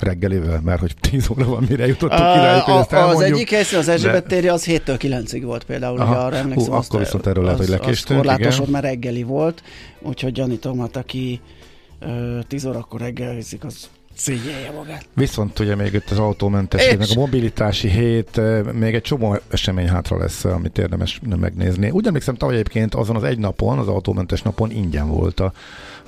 reggelivel, 0.01 0.61
mert 0.65 0.81
hogy 0.81 0.95
10 1.01 1.31
óra 1.31 1.45
van, 1.45 1.65
mire 1.69 1.87
jutottunk 1.87 2.21
a, 2.21 2.37
iráig, 2.37 2.63
hogy 2.63 2.75
ezt. 2.75 2.93
Az 2.93 3.21
egyik 3.21 3.51
helyszín, 3.51 3.79
az 3.79 3.89
Erzsébet 3.89 4.27
térje, 4.27 4.53
az 4.53 4.65
7-től 4.67 4.97
9-ig 4.99 5.43
volt 5.45 5.65
például, 5.65 5.99
Aha, 5.99 6.11
ugye 6.11 6.21
arra 6.21 6.37
emlékszem. 6.37 6.73
Hú, 6.73 6.79
akkor 6.79 7.01
viszont 7.01 7.27
erről 7.27 7.45
lehet, 7.45 7.59
hogy 7.59 7.69
lekéstünk. 7.69 8.21
Korlátosan, 8.21 8.67
mert 8.69 8.85
reggeli 8.85 9.23
volt, 9.23 9.63
úgyhogy 10.01 10.33
gyanítom, 10.33 10.79
hát 10.79 10.97
aki 10.97 11.41
10 12.49 12.65
órakor 12.65 13.01
reggel 13.01 13.35
viszik, 13.35 13.65
az 13.65 13.89
szégyelje 14.15 14.71
magát. 14.71 15.07
Viszont 15.15 15.59
ugye 15.59 15.75
még 15.75 15.93
itt 15.93 16.11
az 16.11 16.19
autómentesség, 16.19 16.99
meg 16.99 17.09
a 17.11 17.15
mobilitási 17.15 17.89
hét, 17.89 18.41
még 18.73 18.95
egy 18.95 19.03
csomó 19.03 19.39
esemény 19.49 19.89
hátra 19.89 20.19
lesz, 20.19 20.45
amit 20.45 20.79
érdemes 20.79 21.21
megnézni. 21.41 21.91
Úgy 21.91 22.07
emlékszem, 22.07 22.35
tavaly 22.35 22.55
egyébként 22.55 22.95
azon 22.95 23.17
az 23.17 23.23
egy 23.23 23.39
napon, 23.39 23.79
az 23.79 23.89
autómentes 23.89 24.43
napon 24.43 24.71
ingyen 24.71 25.09
volt 25.09 25.41
a 25.41 25.53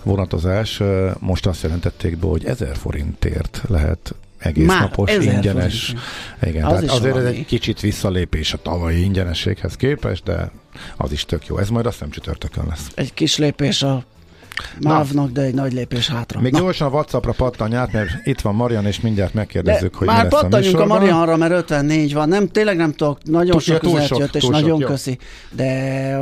vonatozás. 0.03 0.81
Most 1.19 1.47
azt 1.47 1.63
jelentették 1.63 2.17
be, 2.17 2.27
hogy 2.27 2.45
1000 2.45 2.77
forintért 2.77 3.63
lehet 3.69 4.15
egész 4.39 4.67
Már 4.67 4.81
napos 4.81 5.15
ingyenes. 5.15 5.85
Forint. 5.87 6.57
Igen, 6.57 6.65
az 6.65 6.73
tehát 6.73 6.91
azért 6.91 7.13
valami. 7.13 7.31
ez 7.31 7.37
egy 7.37 7.47
kicsit 7.47 7.81
visszalépés 7.81 8.53
a 8.53 8.63
tavalyi 8.63 9.03
ingyenességhez 9.03 9.77
képest, 9.77 10.25
de 10.25 10.51
az 10.97 11.13
is 11.13 11.25
tök 11.25 11.47
jó. 11.47 11.59
Ez 11.59 11.69
majd 11.69 11.87
azt 11.87 12.01
nem 12.01 12.11
csütörtökön 12.11 12.67
lesz. 12.69 12.91
Egy 12.95 13.15
kis 13.15 13.37
lépés 13.37 13.83
a 13.83 14.05
Mávnak, 14.81 15.31
de 15.31 15.41
egy 15.41 15.55
nagy 15.55 15.73
lépés 15.73 16.09
hátra. 16.09 16.41
Még 16.41 16.53
Na. 16.53 16.59
gyorsan 16.59 16.87
a 16.87 16.91
Whatsappra 16.91 17.33
pattanj 17.33 17.75
át, 17.75 17.93
mert 17.93 18.11
itt 18.25 18.41
van 18.41 18.55
Marian, 18.55 18.87
és 18.87 19.01
mindjárt 19.01 19.35
megkérdezzük, 19.35 19.91
de 19.91 19.97
hogy 19.97 20.07
Már 20.07 20.23
mi 20.23 20.29
pattanjunk 20.29 20.79
a, 20.79 20.83
a 20.83 20.87
Marianra, 20.87 21.37
mert 21.37 21.53
54 21.53 22.15
van. 22.15 22.29
Nem, 22.29 22.49
tényleg 22.49 22.77
nem 22.77 22.93
tudok, 22.93 23.19
nagyon 23.25 23.51
túl, 23.51 23.61
sok 23.61 23.83
üzenet 23.83 24.19
jött, 24.19 24.37
és 24.37 24.47
nagyon 24.47 24.81
sok, 24.81 24.89
köszi. 24.89 25.19
De 25.53 25.67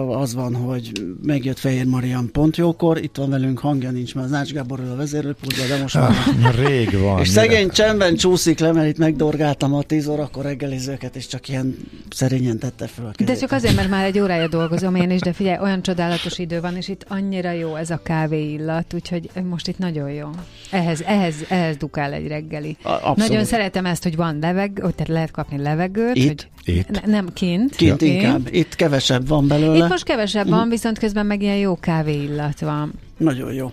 az 0.09 0.35
van, 0.35 0.55
hogy 0.55 0.92
megjött 1.22 1.59
Fehér 1.59 1.87
Marian 1.87 2.31
pont 2.33 2.57
jókor, 2.57 2.99
itt 2.99 3.16
van 3.16 3.31
velünk, 3.31 3.59
hangja 3.59 3.90
nincs, 3.90 4.14
mert 4.14 4.27
az 4.27 4.33
Nács 4.33 4.53
Gábor 4.53 4.81
a 4.81 4.96
vezérőpultban, 4.96 5.68
de 5.68 5.79
most 5.83 5.96
ah, 5.96 6.14
van. 6.42 6.53
Rég 6.53 6.99
van. 6.99 7.20
És 7.20 7.29
szegény 7.29 7.68
csendben 7.68 8.16
csúszik 8.16 8.59
le, 8.59 8.72
mert 8.72 8.88
itt 8.88 8.99
megdorgáltam 8.99 9.75
a 9.75 9.83
10 9.83 10.07
órakor 10.09 10.44
reggelizőket, 10.44 11.16
és 11.16 11.27
csak 11.27 11.49
ilyen 11.49 11.77
szerényen 12.11 12.59
tette 12.59 12.87
fel 12.87 13.05
a 13.05 13.11
kezét. 13.11 13.35
De 13.35 13.40
csak 13.40 13.53
azért, 13.53 13.77
mert 13.77 13.88
már 13.88 14.05
egy 14.05 14.20
órája 14.20 14.49
dolgozom 14.49 14.94
én 14.94 15.11
is, 15.11 15.20
de 15.20 15.33
figyelj, 15.33 15.59
olyan 15.62 15.83
csodálatos 15.83 16.38
idő 16.38 16.61
van, 16.61 16.77
és 16.77 16.88
itt 16.88 17.05
annyira 17.09 17.51
jó 17.51 17.75
ez 17.75 17.90
a 17.90 18.01
kávé 18.03 18.26
illat, 18.33 18.95
úgyhogy 18.95 19.31
most 19.49 19.69
itt 19.69 19.79
nagyon 19.79 20.11
jó. 20.11 20.31
Ehhez, 20.71 21.01
ehhez, 21.01 21.35
ehhez 21.49 21.77
dukál 21.77 22.12
egy 22.12 22.27
reggeli. 22.27 22.77
Abszolút. 22.83 23.17
Nagyon 23.17 23.45
szeretem 23.45 23.87
ezt, 23.87 24.03
hogy 24.03 24.17
van 24.17 24.39
levegő, 24.41 24.83
hogy 24.83 24.95
tehát 24.95 25.12
lehet 25.12 25.31
kapni 25.31 25.62
levegőt. 25.62 26.17
Itt? 26.17 26.49
Hogy 26.65 26.77
itt? 26.77 26.89
Ne, 26.91 27.01
nem 27.05 27.33
kint. 27.33 27.77
Kint 27.77 28.03
ja, 28.03 28.12
inkább. 28.12 28.49
Itt 28.51 28.75
kevesebb 28.75 29.29
van 29.29 29.49
belőle. 29.49 29.77
Itt 29.77 29.89
most 29.89 30.05
kevesebb 30.05 30.49
van, 30.49 30.67
mm. 30.67 30.71
viszont 30.71 30.99
közben 30.99 31.27
meg 31.27 31.43
ilyen 31.43 31.57
jó 31.57 31.77
kávé 31.81 32.23
illat 32.23 32.61
van. 32.61 32.93
Nagyon 33.17 33.53
jó. 33.53 33.73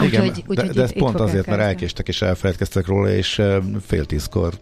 Igen, 0.00 0.22
úgy, 0.22 0.44
úgy, 0.46 0.56
de, 0.56 0.72
de 0.72 0.82
ez 0.82 0.92
pont 0.92 1.20
azért, 1.20 1.46
mert 1.46 1.60
elkéstek 1.60 2.08
és 2.08 2.22
elfelejtkeztek 2.22 2.86
róla, 2.86 3.10
és 3.10 3.42
fél 3.86 4.04
tízkor 4.04 4.54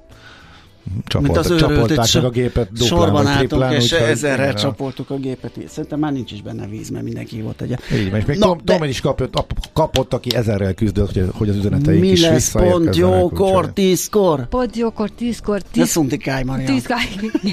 Csapolt, 1.07 1.33
Mint 1.33 1.47
az 1.47 1.57
csapolták 1.57 2.13
meg 2.15 2.25
a 2.25 2.31
gépet 2.31 2.73
duplán, 2.73 2.89
sorban 2.89 3.37
triplán, 3.37 3.73
és 3.73 3.93
ezerrel 3.93 4.55
csapoltuk 4.55 5.11
a 5.11 5.17
gépet. 5.17 5.53
Szerintem 5.69 5.99
már 5.99 6.13
nincs 6.13 6.33
is 6.33 6.43
benne 6.43 6.67
víz, 6.67 6.91
mert 6.91 7.05
mindenki 7.05 7.41
volt 7.41 7.61
egy. 7.61 7.71
Így 7.71 8.15
és 8.15 8.25
még 8.25 8.39
Tom, 8.39 8.59
de... 8.65 8.89
is 8.89 9.01
kapott, 9.01 9.55
kapott, 9.73 10.15
aki 10.15 10.35
ezerrel 10.35 10.75
küzdött, 10.75 11.13
hogy, 11.13 11.29
hogy 11.33 11.49
az 11.49 11.57
üzeneteik 11.57 12.01
Mi 12.01 12.09
is 12.09 12.23
lesz 12.23 12.53
pont 12.53 12.97
jókor, 12.97 13.73
tízkor? 13.73 14.49
Pont 14.49 14.77
jókor, 14.77 15.11
tízkor. 15.11 15.63
Tíz... 15.63 15.95
Ne 16.25 16.43
Marian. 16.43 16.65
Tízkor, 16.65 16.97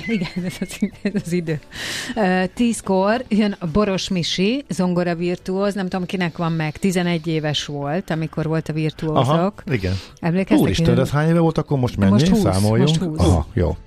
igen, 0.08 0.28
ez 0.46 0.56
az, 0.60 0.90
ez 1.02 1.22
az 1.26 1.32
idő. 1.32 1.60
Uh, 2.16 2.44
tízkor 2.54 3.24
jön 3.28 3.56
a 3.60 3.68
Boros 3.68 4.10
Misi, 4.10 4.66
zongora 4.70 5.16
virtuóz, 5.16 5.74
nem 5.74 5.88
tudom 5.88 6.06
kinek 6.06 6.38
van 6.38 6.52
meg, 6.52 6.78
11 6.78 7.28
éves 7.28 7.66
volt, 7.66 8.10
amikor 8.10 8.48
volt 8.48 8.70
a 8.70 8.74
virtuózok. 8.74 9.18
Aha, 9.18 9.54
igen. 9.72 9.94
Emlékeztek? 10.20 10.60
Úristen, 10.60 11.00
ez 11.00 11.10
hány 11.10 11.30
éve 11.30 11.40
volt, 11.40 11.58
akkor 11.58 11.80
most 11.80 11.98
mennyi? 11.98 12.12
Most 12.12 12.28
20, 12.28 12.42
Számoljunk. 12.42 13.00
Most 13.00 13.02
20. 13.02 13.25
Aha, 13.26 13.48
jó. 13.54 13.78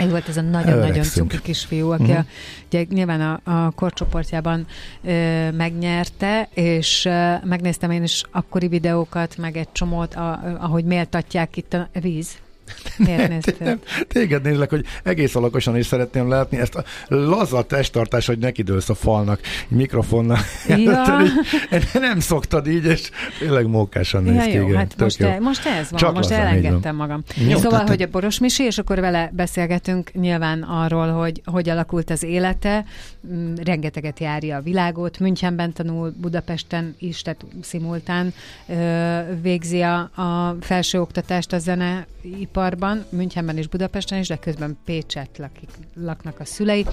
Ő 0.00 0.08
volt 0.08 0.28
ez 0.28 0.36
a 0.36 0.40
nagyon-nagyon 0.40 1.02
cuki 1.02 1.40
kisfiú, 1.40 1.90
aki 1.90 2.02
uh-huh. 2.02 2.18
a, 2.18 2.24
ugye, 2.66 2.84
nyilván 2.88 3.20
a, 3.20 3.52
a 3.52 3.70
korcsoportjában 3.70 4.66
ö, 5.04 5.50
megnyerte, 5.50 6.48
és 6.54 7.04
ö, 7.04 7.34
megnéztem 7.44 7.90
én 7.90 8.02
is 8.02 8.22
akkori 8.30 8.68
videókat, 8.68 9.36
meg 9.36 9.56
egy 9.56 9.72
csomót, 9.72 10.14
a, 10.14 10.40
ahogy 10.60 10.84
méltatják 10.84 11.56
itt 11.56 11.74
a 11.74 11.88
víz 12.00 12.38
Miért 12.96 13.28
néztél? 13.28 13.78
Téged 14.08 14.42
nézlek, 14.42 14.70
hogy 14.70 14.84
egész 15.02 15.34
alakosan 15.34 15.76
is 15.76 15.86
szeretném 15.86 16.28
látni 16.28 16.58
ezt 16.58 16.74
a 16.74 16.84
laza 17.08 17.62
testtartás, 17.62 18.26
hogy 18.26 18.38
neki 18.38 18.62
dőlsz 18.62 18.88
a 18.88 18.94
falnak, 18.94 19.40
mikrofonnal. 19.68 20.38
Ja. 20.66 21.04
nem 22.00 22.20
szoktad 22.20 22.66
így, 22.66 22.84
és 22.84 23.10
tényleg 23.38 23.66
mókásan 23.66 24.22
néz 24.22 24.46
ja, 24.46 24.60
jó, 24.60 24.74
hát 24.74 24.94
most, 24.98 25.18
jó. 25.18 25.28
E, 25.28 25.40
most 25.40 25.66
ez 25.66 25.90
van, 25.90 26.00
Csak 26.00 26.14
most 26.14 26.30
elengedtem 26.30 26.96
magam. 26.96 27.22
Jó, 27.36 27.56
szóval, 27.56 27.70
tehát, 27.70 27.88
hogy 27.88 28.02
a 28.02 28.06
Boros 28.06 28.38
Misi, 28.38 28.62
és 28.62 28.78
akkor 28.78 29.00
vele 29.00 29.30
beszélgetünk 29.32 30.12
nyilván 30.12 30.62
arról, 30.62 31.12
hogy 31.12 31.42
hogy 31.44 31.68
alakult 31.68 32.10
az 32.10 32.22
élete, 32.22 32.84
mm, 33.32 33.54
rengeteget 33.64 34.20
járja 34.20 34.56
a 34.56 34.60
világot, 34.60 35.18
Münchenben 35.18 35.72
tanul, 35.72 36.14
Budapesten 36.20 36.94
is, 36.98 37.22
tehát 37.22 37.44
szimultán 37.62 38.32
végzi 39.42 39.80
a, 39.80 39.98
a 39.98 40.56
felsőoktatást 40.60 41.52
a 41.52 41.58
zeneipar 41.58 42.57
iparban, 42.58 43.04
Münchenben 43.08 43.56
és 43.56 43.66
Budapesten 43.66 44.18
is, 44.18 44.28
de 44.28 44.36
közben 44.36 44.78
Pécset 44.84 45.38
lakik, 45.38 45.70
laknak 45.94 46.40
a 46.40 46.44
szülei. 46.44 46.86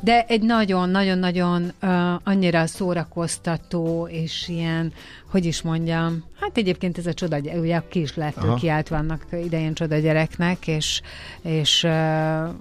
De 0.00 0.24
egy 0.28 0.42
nagyon-nagyon-nagyon 0.42 1.72
uh, 1.82 2.14
annyira 2.24 2.66
szórakoztató 2.66 4.08
és 4.10 4.48
ilyen, 4.48 4.92
hogy 5.30 5.44
is 5.44 5.62
mondjam, 5.62 6.24
hát 6.40 6.56
egyébként 6.56 6.98
ez 6.98 7.06
a 7.06 7.14
csoda, 7.14 7.38
ugye 7.60 7.82
ki 7.88 8.00
is 8.00 8.16
lehet 8.16 8.54
kiállt 8.54 8.88
vannak 8.88 9.26
idején 9.44 9.74
csoda 9.74 9.98
gyereknek, 9.98 10.66
és, 10.66 11.00
és 11.42 11.86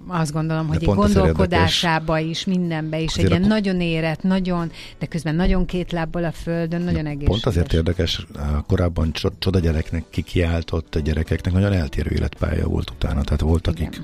azt 0.08 0.32
gondolom, 0.32 0.66
de 0.66 0.74
hogy 0.74 0.84
egy 0.84 0.96
gondolkodásába 0.96 2.20
is, 2.20 2.46
mindenbe 2.46 3.00
is, 3.00 3.16
egy 3.16 3.30
ilyen 3.30 3.42
nagyon 3.42 3.82
érett, 3.82 4.24
nagyon, 4.24 4.72
de 5.00 5.06
közben 5.06 5.36
nagyon 5.36 5.66
két 5.66 5.92
lábbal 5.92 6.24
a 6.24 6.32
földön, 6.32 6.82
nagyon 6.82 7.06
egészséges. 7.06 7.28
Pont 7.28 7.46
azért 7.46 7.74
érdekes, 7.74 8.26
korábban 8.68 9.12
csoda 9.40 9.60
gyereknek 9.60 10.04
kikiáltott 10.10 10.96
a 10.96 11.00
gyerekeknek 11.00 11.54
nagyon 11.54 11.74
eltérő 11.74 12.12
életpálya 12.16 12.68
volt 12.68 12.90
utána, 12.90 13.22
tehát 13.22 13.42
volt, 13.42 13.68
akik 13.68 14.02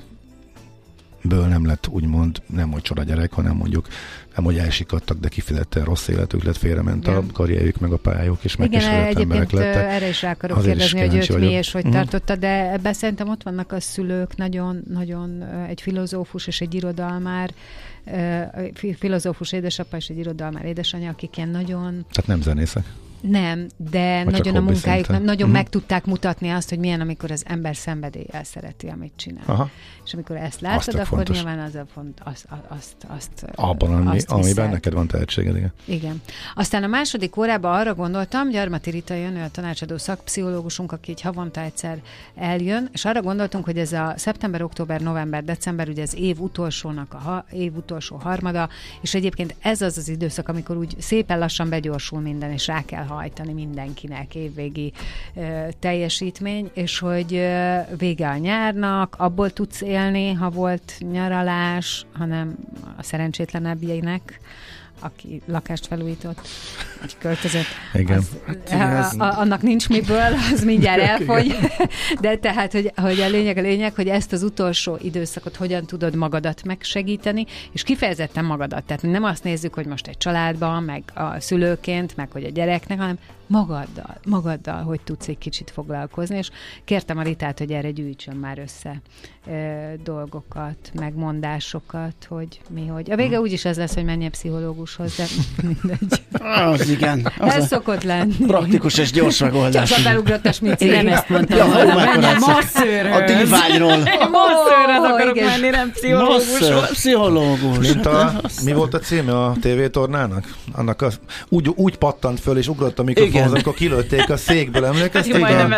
ből 1.28 1.46
nem 1.46 1.66
lett 1.66 1.88
úgymond, 1.88 2.42
nem 2.46 2.70
hogy 2.70 2.82
csoda 2.82 3.02
gyerek, 3.02 3.32
hanem 3.32 3.56
mondjuk 3.56 3.86
nem 4.34 4.44
hogy 4.44 4.58
elsikadtak, 4.58 5.18
de 5.18 5.28
kifejezetten 5.28 5.84
rossz 5.84 6.08
életük 6.08 6.42
lett, 6.42 6.56
félrement 6.56 7.06
a 7.06 7.24
karrierjük, 7.32 7.78
meg 7.78 7.92
a 7.92 7.96
pályájuk, 7.96 8.44
és 8.44 8.56
megkeserült 8.56 9.18
emberek 9.18 9.50
lettek. 9.50 9.90
erre 9.90 10.08
is 10.08 10.22
rá 10.22 10.30
akarok 10.30 10.56
Azért 10.56 10.76
kérdezni, 10.76 11.00
hogy 11.06 11.16
őt 11.16 11.38
mi 11.38 11.50
és 11.50 11.72
hogy 11.72 11.86
mm. 11.86 11.90
tartotta, 11.90 12.36
de 12.36 12.72
ebben 12.72 12.92
szerintem 12.92 13.28
ott 13.28 13.42
vannak 13.42 13.72
a 13.72 13.80
szülők, 13.80 14.36
nagyon, 14.36 14.82
nagyon 14.88 15.42
egy 15.68 15.80
filozófus 15.80 16.46
és 16.46 16.60
egy 16.60 16.74
irodalmár, 16.74 17.54
filozófus 18.98 19.52
édesapa 19.52 19.96
és 19.96 20.08
egy 20.08 20.18
irodalmár 20.18 20.64
édesanyja, 20.64 21.10
akik 21.10 21.36
ilyen 21.36 21.48
nagyon... 21.48 22.06
Tehát 22.10 22.26
nem 22.26 22.42
zenészek? 22.42 22.84
Nem, 23.20 23.66
de 23.90 24.24
Vagy 24.24 24.32
nagyon 24.32 24.56
a 24.56 24.60
munkájuk, 24.60 25.08
nagyon 25.08 25.30
uh-huh. 25.30 25.50
meg 25.50 25.68
tudták 25.68 26.04
mutatni 26.04 26.50
azt, 26.50 26.68
hogy 26.68 26.78
milyen, 26.78 27.00
amikor 27.00 27.30
az 27.30 27.42
ember 27.46 27.76
szenvedéllyel 27.76 28.44
szereti, 28.44 28.86
amit 28.86 29.12
csinál. 29.16 29.42
Aha. 29.46 29.70
És 30.06 30.14
amikor 30.14 30.36
ezt 30.36 30.60
látod, 30.60 30.94
akkor 30.94 31.06
fontos. 31.06 31.36
nyilván 31.36 31.58
az 31.58 31.74
a 31.74 31.84
font, 31.92 32.20
azt, 32.24 32.46
azt, 32.68 32.96
azt 33.06 33.46
Abban, 33.54 33.94
ami, 33.94 34.16
azt 34.16 34.30
amiben 34.30 34.70
neked 34.70 34.92
van 34.92 35.06
tehetséged, 35.06 35.56
igen. 35.56 35.72
Igen. 35.84 36.22
Aztán 36.54 36.82
a 36.82 36.86
második 36.86 37.36
órában 37.36 37.74
arra 37.78 37.94
gondoltam, 37.94 38.50
Gyarmati 38.50 38.90
Rita 38.90 39.14
jön, 39.14 39.36
ő 39.36 39.42
a 39.42 39.50
tanácsadó 39.50 39.98
szakpszichológusunk, 39.98 40.92
aki 40.92 41.10
egy 41.10 41.20
havonta 41.20 41.60
egyszer 41.60 42.00
eljön, 42.34 42.88
és 42.92 43.04
arra 43.04 43.22
gondoltunk, 43.22 43.64
hogy 43.64 43.78
ez 43.78 43.92
a 43.92 44.14
szeptember, 44.16 44.62
október, 44.62 45.00
november, 45.00 45.44
december, 45.44 45.88
ugye 45.88 46.02
az 46.02 46.14
év 46.14 46.40
utolsónak 46.40 47.14
a 47.14 47.18
ha, 47.18 47.44
év 47.52 47.76
utolsó 47.76 48.16
harmada, 48.16 48.68
és 49.00 49.14
egyébként 49.14 49.54
ez 49.60 49.80
az 49.80 49.98
az 49.98 50.08
időszak, 50.08 50.48
amikor 50.48 50.76
úgy 50.76 50.94
szépen 50.98 51.38
lassan 51.38 51.68
begyorsul 51.68 52.20
minden, 52.20 52.50
és 52.50 52.66
rá 52.66 52.84
kell 52.84 53.04
hajtani 53.04 53.52
mindenkinek 53.52 54.34
évvégi 54.34 54.92
ö, 55.34 55.66
teljesítmény, 55.78 56.70
és 56.72 56.98
hogy 56.98 57.34
ö, 57.34 57.78
vége 57.98 58.28
a 58.28 58.36
nyárnak, 58.36 59.14
abból 59.18 59.50
tudsz 59.50 59.80
élni, 59.80 59.94
ha 60.38 60.50
volt 60.50 60.92
nyaralás, 61.12 62.06
hanem 62.12 62.54
a 62.96 63.02
szerencsétlenebbjeinek 63.02 64.40
aki 65.00 65.42
lakást 65.46 65.86
felújított, 65.86 66.48
aki 67.02 67.14
költözött. 67.18 67.66
Igen. 67.94 68.18
Az, 68.18 68.28
hát, 68.70 69.14
a, 69.14 69.24
a, 69.24 69.38
annak 69.38 69.62
nincs 69.62 69.88
miből, 69.88 70.34
az 70.52 70.64
mindjárt 70.64 71.00
elfogy. 71.00 71.56
De 72.20 72.36
tehát, 72.36 72.72
hogy, 72.72 72.92
hogy 72.96 73.20
a 73.20 73.28
lényeg 73.28 73.56
a 73.56 73.60
lényeg, 73.60 73.94
hogy 73.94 74.08
ezt 74.08 74.32
az 74.32 74.42
utolsó 74.42 74.98
időszakot 75.02 75.56
hogyan 75.56 75.86
tudod 75.86 76.14
magadat 76.14 76.64
megsegíteni, 76.64 77.46
és 77.72 77.82
kifejezetten 77.82 78.44
magadat. 78.44 78.84
Tehát 78.84 79.02
nem 79.02 79.24
azt 79.24 79.44
nézzük, 79.44 79.74
hogy 79.74 79.86
most 79.86 80.06
egy 80.06 80.18
családban, 80.18 80.82
meg 80.82 81.02
a 81.14 81.40
szülőként, 81.40 82.16
meg 82.16 82.30
hogy 82.30 82.44
a 82.44 82.50
gyereknek, 82.50 82.98
hanem 82.98 83.18
magaddal, 83.46 84.16
magaddal, 84.26 84.82
hogy 84.82 85.00
tudsz 85.00 85.28
egy 85.28 85.38
kicsit 85.38 85.70
foglalkozni, 85.70 86.36
és 86.36 86.50
kértem 86.84 87.18
a 87.18 87.22
Ritát, 87.22 87.58
hogy 87.58 87.72
erre 87.72 87.90
gyűjtsön 87.90 88.36
már 88.36 88.58
össze 88.58 89.00
e, 89.52 89.94
dolgokat, 90.04 90.76
megmondásokat, 90.94 92.26
hogy 92.28 92.60
mi, 92.68 92.86
hogy. 92.86 93.10
A 93.10 93.16
vége 93.16 93.40
úgyis 93.40 93.64
ez 93.64 93.76
lesz, 93.76 93.94
hogy 93.94 94.04
menjen 94.04 94.30
pszichológushoz, 94.30 95.16
de 95.16 95.24
mindegy. 95.66 96.22
Az 96.42 96.88
igen. 96.88 97.32
Az 97.38 97.54
ez 97.54 97.66
szokott 97.66 98.02
lenni. 98.02 98.34
Praktikus 98.46 98.98
és 98.98 99.10
gyors 99.10 99.38
megoldás. 99.38 99.88
Csak 99.88 99.98
a 99.98 100.02
belugrott 100.02 100.46
a 100.46 100.52
smici. 100.52 100.84
Nem 100.84 101.08
ezt 101.08 101.28
mondtam. 101.28 101.58
Ja, 101.58 101.94
menjen 101.94 102.36
masszőrről. 102.40 103.12
A 103.12 103.24
diványról. 103.24 103.96
Masszőrhez 104.38 105.02
akarok 105.12 105.40
menni, 105.40 105.68
nem 105.68 105.90
pszichológushoz. 105.90 106.90
Pszichológus. 106.90 107.92
Mint 107.92 108.06
a, 108.06 108.40
mi 108.64 108.72
volt 108.72 108.94
a 108.94 108.98
címe 108.98 109.44
a 109.44 109.54
tévétornának? 109.60 110.54
Annak 110.72 111.02
a, 111.02 111.10
úgy, 111.48 111.68
úgy 111.74 111.96
pattant 111.96 112.40
föl, 112.40 112.56
és 112.56 112.68
ugrott 112.68 112.98
a 112.98 113.02
mikrofon 113.02 113.35
igen. 113.36 113.48
amikor 113.48 113.74
kilőtték 113.74 114.30
a 114.30 114.36
székből, 114.36 114.84
emlékeztek? 114.84 115.32
Hát, 115.32 115.40
majdnem 115.40 115.72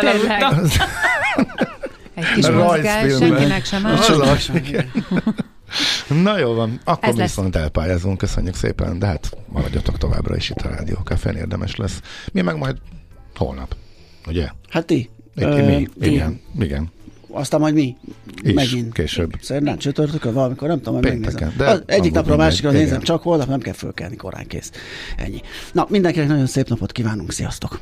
Egy 2.13 2.31
kis 2.35 2.49
mozgás, 2.49 3.17
senkinek 3.17 3.65
sem 3.65 3.85
Na 6.07 6.37
jó 6.37 6.53
van, 6.53 6.79
akkor 6.83 7.09
Ez 7.09 7.15
viszont 7.15 7.53
lesz. 7.53 7.63
elpályázunk, 7.63 8.17
köszönjük 8.17 8.55
szépen, 8.55 8.99
de 8.99 9.05
hát 9.05 9.37
maradjatok 9.47 9.97
továbbra 9.97 10.35
is 10.35 10.49
itt 10.49 10.61
a 10.61 10.69
Rádió 10.69 10.95
Cafén, 11.03 11.35
érdemes 11.35 11.75
lesz. 11.75 12.01
Mi 12.31 12.41
meg 12.41 12.57
majd 12.57 12.77
holnap, 13.35 13.75
ugye? 14.27 14.49
Hát 14.69 14.85
ti. 14.85 15.09
Itt, 15.35 15.43
Ö, 15.43 15.65
mi, 15.65 15.87
ti. 15.99 16.11
igen, 16.11 16.41
igen. 16.59 16.91
Aztán 17.31 17.59
majd 17.59 17.73
mi 17.73 17.97
is, 18.43 18.53
megint. 18.53 18.93
később. 18.93 19.33
Szerdán, 19.41 19.77
csütörtökön, 19.77 20.33
valamikor, 20.33 20.67
nem 20.67 20.77
tudom, 20.77 20.93
hogy 20.93 21.03
megnézem. 21.03 21.53
De 21.57 21.69
az 21.69 21.83
egyik 21.85 22.13
napra 22.13 22.33
a 22.33 22.37
másikra 22.37 22.71
nézem, 22.71 23.01
csak 23.01 23.21
holnap 23.21 23.47
nem 23.47 23.59
kell 23.59 23.73
fölkelni 23.73 24.15
korán 24.15 24.47
kész. 24.47 24.71
Ennyi. 25.17 25.41
Na, 25.71 25.87
mindenkinek 25.89 26.27
nagyon 26.27 26.45
szép 26.45 26.67
napot 26.67 26.91
kívánunk, 26.91 27.31
sziasztok! 27.31 27.79